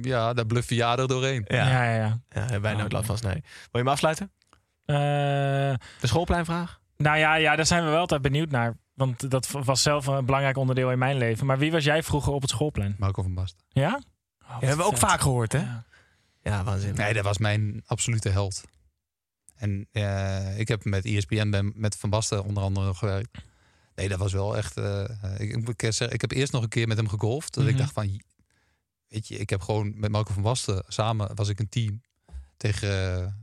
ja, 0.06 0.32
daar 0.32 0.46
bluff 0.46 0.68
je 0.68 0.74
ja 0.74 0.96
er 0.96 1.08
doorheen. 1.08 1.44
Ja, 1.48 1.68
Ja, 1.84 1.94
ja. 1.94 2.20
ja, 2.50 2.60
wij 2.60 2.74
nooit 2.74 2.92
last 2.92 3.06
van. 3.06 3.16
Nee. 3.22 3.32
Wil 3.42 3.80
je 3.80 3.82
me 3.82 3.90
afsluiten? 3.90 4.30
Eh, 4.84 4.96
De 6.00 6.06
schoolpleinvraag? 6.06 6.80
nou 6.96 7.18
ja, 7.18 7.34
ja, 7.34 7.56
daar 7.56 7.66
zijn 7.66 7.84
we 7.84 7.90
wel 7.90 7.98
altijd 7.98 8.22
benieuwd 8.22 8.50
naar. 8.50 8.76
Want 8.98 9.30
dat 9.30 9.50
was 9.50 9.82
zelf 9.82 10.06
een 10.06 10.24
belangrijk 10.24 10.56
onderdeel 10.56 10.90
in 10.90 10.98
mijn 10.98 11.16
leven. 11.16 11.46
Maar 11.46 11.58
wie 11.58 11.70
was 11.72 11.84
jij 11.84 12.02
vroeger 12.02 12.32
op 12.32 12.40
het 12.40 12.50
schoolplein? 12.50 12.94
Marco 12.98 13.22
van 13.22 13.34
Basten. 13.34 13.64
Ja? 13.68 13.94
Oh, 13.94 14.48
Ja, 14.48 14.58
hebben 14.58 14.76
we 14.86 14.92
ook 14.92 14.96
vaak 14.96 15.20
gehoord, 15.20 15.52
hè? 15.52 15.58
Ja. 15.58 15.84
Ja, 16.42 16.64
waanzinnig. 16.64 16.98
Nee, 16.98 17.12
dat 17.14 17.24
was 17.24 17.38
mijn 17.38 17.82
absolute 17.86 18.28
held. 18.28 18.64
En 19.54 19.88
eh, 19.92 20.58
ik 20.58 20.68
heb 20.68 20.84
met 20.84 21.04
ESPN 21.04 21.50
ben 21.50 21.72
met 21.74 21.96
Van 21.96 22.10
Basten 22.10 22.44
onder 22.44 22.62
andere 22.62 22.86
nog 22.86 22.98
gewerkt. 22.98 23.38
Nee, 23.94 24.08
dat 24.08 24.18
was 24.18 24.32
wel 24.32 24.56
echt. 24.56 24.76
eh, 24.76 25.04
ik, 25.38 25.50
ik, 25.50 25.64
moet 25.64 25.74
zeggen, 25.80 26.10
ik 26.12 26.20
heb 26.20 26.30
eerst 26.32 26.52
nog 26.52 26.62
een 26.62 26.68
keer 26.68 26.88
met 26.88 26.96
hem 26.96 27.08
gegolfd. 27.08 27.54
Dat 27.54 27.64
Mhm. 27.64 27.72
ik 27.72 27.78
dacht 27.78 27.92
van, 27.92 28.22
weet 29.08 29.28
je, 29.28 29.38
ik 29.38 29.50
heb 29.50 29.60
gewoon 29.60 29.98
met 29.98 30.10
Marco 30.10 30.32
van 30.32 30.42
Basten 30.42 30.84
samen 30.88 31.34
was 31.34 31.48
ik 31.48 31.58
een 31.58 31.68
team 31.68 32.02
tegen, 32.56 33.36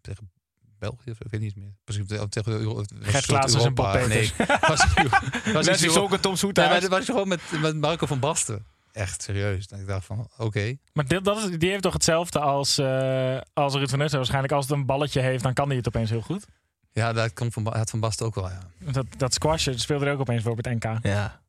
tegen 0.00 0.30
België, 0.78 1.10
of 1.10 1.20
ik 1.20 1.30
weet 1.30 1.40
niet 1.40 1.56
meer. 1.56 1.74
Precies, 1.84 2.06
tegen, 2.06 2.30
tegen 2.30 2.52
Euro- 2.52 2.78
een 2.78 3.22
Klaassen 3.22 3.60
en 3.64 3.74
Bob. 3.74 4.06
Nee, 4.08 4.32
was, 4.60 4.86
was 5.52 5.66
Leslie 5.66 5.84
iets- 5.86 5.92
Sonk 5.94 6.12
en 6.12 6.20
Tom 6.20 6.34
Nee, 6.40 6.52
maar 6.68 6.80
dat 6.80 6.90
was 6.90 7.04
gewoon 7.04 7.28
met, 7.28 7.40
met 7.60 7.76
Marco 7.76 8.06
van 8.06 8.18
Basten. 8.20 8.66
Echt 8.92 9.22
serieus. 9.22 9.66
En 9.66 9.80
ik 9.80 9.86
dacht 9.86 10.04
van, 10.04 10.28
oké. 10.36 10.76
Maar 10.92 11.06
dit, 11.06 11.24
dat 11.24 11.36
is, 11.38 11.58
die 11.58 11.70
heeft 11.70 11.82
toch 11.82 11.92
hetzelfde 11.92 12.40
als, 12.40 12.78
eh 12.78 13.38
als 13.52 13.74
Ruud 13.74 13.88
van 13.88 13.98
Nussen. 13.98 14.16
Waarschijnlijk 14.18 14.52
als 14.52 14.68
het 14.68 14.74
een 14.78 14.86
balletje 14.86 15.20
heeft, 15.20 15.42
dan 15.42 15.52
kan 15.52 15.66
hij 15.68 15.76
het 15.76 15.86
opeens 15.86 16.10
heel 16.10 16.20
goed. 16.20 16.46
Ja, 16.92 17.12
dat 17.12 17.32
komt 17.32 17.52
van, 17.52 17.66
had 17.76 17.90
van 17.90 18.00
Basten 18.00 18.26
ook 18.26 18.34
wel, 18.34 18.48
ja. 18.48 18.58
Dat, 18.92 19.06
dat 19.16 19.34
squashen 19.34 19.78
speelde 19.78 20.06
er 20.06 20.12
ook 20.12 20.20
opeens 20.20 20.42
voor 20.42 20.50
op 20.52 20.64
het 20.64 20.82
NK. 20.82 20.98
Ja. 21.02 21.40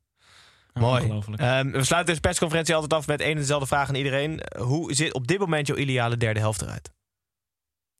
Mooi. 0.74 1.22
Ehm, 1.36 1.70
we 1.70 1.84
sluiten 1.84 2.06
deze 2.06 2.20
persconferentie 2.20 2.74
altijd 2.74 2.92
af 2.92 3.06
met 3.06 3.20
één 3.20 3.30
en 3.30 3.36
dezelfde 3.36 3.66
vraag 3.66 3.88
aan 3.88 3.94
iedereen. 3.94 4.40
Hoe 4.58 4.94
zit 4.94 5.12
op 5.14 5.26
dit 5.26 5.38
moment 5.38 5.66
jouw 5.66 5.76
ideale 5.76 6.16
derde 6.16 6.40
helft 6.40 6.62
eruit? 6.62 6.90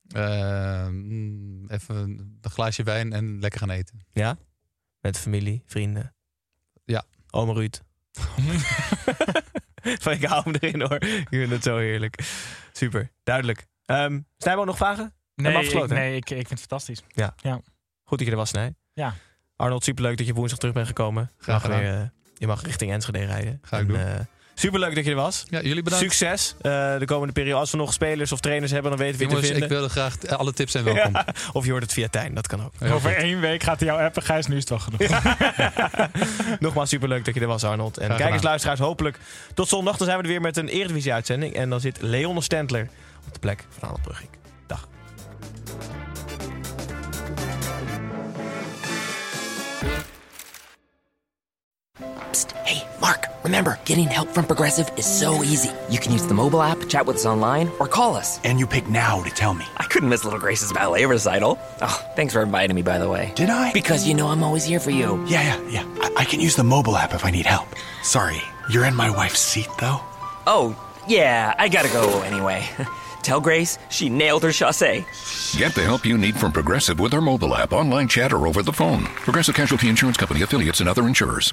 Eh, 0.09 0.87
mm, 0.87 1.69
even 1.71 1.97
een 1.97 2.51
glaasje 2.51 2.83
wijn 2.83 3.13
en 3.13 3.41
lekker 3.41 3.61
gaan 3.61 3.71
eten. 3.71 4.07
Ja? 4.13 4.37
Met 5.01 5.19
familie, 5.19 5.63
vrienden? 5.67 6.15
Ja. 6.85 7.05
Oma 7.31 7.53
Ruud? 7.53 7.83
Van, 10.03 10.13
ik 10.13 10.25
hou 10.25 10.43
hem 10.45 10.55
erin 10.55 10.81
hoor. 10.81 11.03
Ik 11.03 11.27
vind 11.29 11.51
het 11.51 11.63
zo 11.63 11.77
heerlijk. 11.77 12.19
Super, 12.73 13.11
duidelijk. 13.23 13.67
Ehm 13.85 14.21
Snijboom, 14.39 14.67
nog 14.67 14.77
vragen? 14.77 15.13
nee, 15.35 15.53
ik, 15.53 15.59
afgesloten, 15.59 15.97
nee 15.97 16.17
ik, 16.17 16.31
ik 16.31 16.37
vind 16.37 16.49
het 16.51 16.59
fantastisch. 16.59 17.03
Goed 18.05 18.19
dat 18.19 18.27
je 18.27 18.31
er 18.31 18.37
was, 18.37 18.49
Snij. 18.49 18.75
Ja. 18.93 19.15
Arnold, 19.57 19.85
superleuk 19.85 20.17
dat 20.17 20.27
je 20.27 20.35
woensdag 20.35 20.59
terug 20.59 20.75
bent 20.75 20.87
gekomen. 20.87 21.31
Je 21.37 21.43
Graag 21.43 21.55
mag, 21.55 21.63
gedaan. 21.63 21.81
weer, 21.93 22.01
eh, 22.03 22.09
je 22.35 22.47
mag 22.47 22.63
richting 22.63 22.93
Enschede 22.93 23.25
rijden. 23.25 23.59
Ga 23.63 23.79
ik 23.79 23.89
doen. 23.89 23.97
eh, 23.97 24.21
superleuk 24.59 24.95
dat 24.95 25.05
je 25.05 25.11
er 25.11 25.17
was. 25.17 25.45
Ja, 25.49 25.61
jullie 25.63 25.83
bedankt. 25.83 26.05
Succes 26.05 26.55
eh, 26.61 26.99
de 26.99 27.05
komende 27.07 27.33
periode. 27.33 27.59
Als 27.61 27.71
we 27.71 27.77
nog 27.77 27.93
spelers 27.93 28.33
of 28.33 28.41
trainers 28.41 28.71
hebben, 28.73 28.91
dan 28.91 29.01
weten 29.01 29.19
we 29.19 29.23
je 29.25 29.29
te 29.31 29.35
Jongens, 29.35 29.51
ik 29.53 29.59
vinden. 29.59 29.79
wilde 29.79 29.93
graag... 29.93 30.39
Alle 30.39 30.53
tips 30.53 30.73
zijn 30.73 30.85
welkom. 30.85 31.13
Ja, 31.13 31.27
Of 31.53 31.65
je 31.65 31.71
hoort 31.71 31.83
het 31.83 31.93
via 31.93 32.09
Tijn, 32.09 32.35
dat 32.35 32.47
kan 32.47 32.65
ook. 32.65 32.73
Heel 32.79 32.93
Over 32.93 33.11
goed. 33.11 33.23
één 33.23 33.41
week 33.41 33.63
gaat 33.63 33.79
hij 33.81 33.89
jou 33.89 34.03
appen. 34.03 34.23
Gijs, 34.23 34.47
nu 34.47 34.57
is 34.57 34.69
het 34.69 34.71
wel 34.71 34.79
genoeg. 34.79 35.23
Nogmaals 36.61 36.89
superleuk 36.89 37.25
dat 37.25 37.35
je 37.35 37.41
er 37.41 37.47
was, 37.47 37.65
Arnold. 37.65 37.99
En 37.99 38.05
Graag 38.07 38.19
kijkers, 38.19 38.43
luisteraars, 38.43 38.79
hopelijk 38.81 39.19
tot 39.55 39.69
zondag. 39.69 39.97
Dan 39.97 40.07
zijn 40.07 40.19
we 40.19 40.25
er 40.25 40.31
weer 40.31 40.41
met 40.41 40.57
een 40.57 40.69
Eredivisie-uitzending. 40.69 41.55
En 41.55 41.71
dan 41.71 41.81
zit 41.81 41.99
Leon 42.01 42.43
Stentler 42.43 42.89
op 43.27 43.33
de 43.33 43.39
plek 43.39 43.65
van 43.71 43.83
Arnold 43.83 44.03
Brugging. 44.03 44.29
Dag. 44.67 44.89
Psst. 52.31 52.53
Hey, 52.65 52.87
Mark, 53.01 53.27
remember, 53.45 53.79
getting 53.85 54.07
help 54.07 54.29
from 54.31 54.45
Progressive 54.45 54.91
is 54.97 55.07
so 55.07 55.43
easy. 55.45 55.71
You 55.89 55.99
can 55.99 56.13
use 56.13 56.27
the 56.27 56.35
mobile 56.35 56.63
app, 56.63 56.89
chat 56.89 57.07
with 57.07 57.17
us 57.17 57.27
online, 57.27 57.71
or 57.79 57.87
call 57.87 58.17
us. 58.17 58.41
And 58.45 58.59
you 58.59 58.67
pick 58.67 58.89
now 58.89 59.23
to 59.23 59.31
tell 59.31 59.55
me. 59.55 59.65
I 59.77 59.85
couldn't 59.85 60.09
miss 60.09 60.25
Little 60.25 60.41
Grace's 60.41 60.73
ballet 60.73 61.05
recital. 61.07 61.59
Oh, 61.81 62.07
thanks 62.17 62.33
for 62.33 62.43
inviting 62.43 62.75
me, 62.75 62.83
by 62.83 62.99
the 62.99 63.09
way. 63.09 63.33
Did 63.37 63.51
I? 63.51 63.73
Because 63.73 64.07
you 64.07 64.15
know 64.15 64.29
I'm 64.29 64.43
always 64.43 64.65
here 64.65 64.81
for 64.81 64.91
you. 64.91 65.25
Yeah, 65.27 65.43
yeah, 65.43 65.69
yeah. 65.69 65.85
I, 66.01 66.13
I 66.19 66.25
can 66.25 66.41
use 66.41 66.57
the 66.57 66.65
mobile 66.65 66.97
app 66.97 67.15
if 67.15 67.25
I 67.25 67.31
need 67.31 67.47
help. 67.47 67.69
Sorry, 68.03 68.41
you're 68.71 68.85
in 68.85 68.97
my 68.97 69.11
wife's 69.11 69.41
seat, 69.41 69.69
though? 69.81 70.01
Oh, 70.47 70.77
yeah, 71.07 71.55
I 71.59 71.69
gotta 71.69 71.89
go 71.89 72.23
anyway. 72.23 72.69
Tell 73.23 73.41
Grace 73.41 73.79
she 73.91 74.09
nailed 74.09 74.43
her 74.43 74.49
chassé. 74.49 75.05
Get 75.59 75.75
the 75.75 75.85
help 75.85 76.05
you 76.07 76.19
need 76.19 76.37
from 76.37 76.51
Progressive 76.51 76.99
with 76.99 77.15
our 77.15 77.21
mobile 77.21 77.55
app, 77.55 77.73
online 77.73 78.09
chat, 78.09 78.33
or 78.33 78.47
over 78.49 78.63
the 78.63 78.73
phone. 78.73 79.05
Progressive 79.05 79.55
Casualty 79.55 79.89
Insurance 79.89 80.17
Company 80.17 80.43
affiliates 80.43 80.81
and 80.81 80.89
other 80.89 81.07
insurers. 81.07 81.53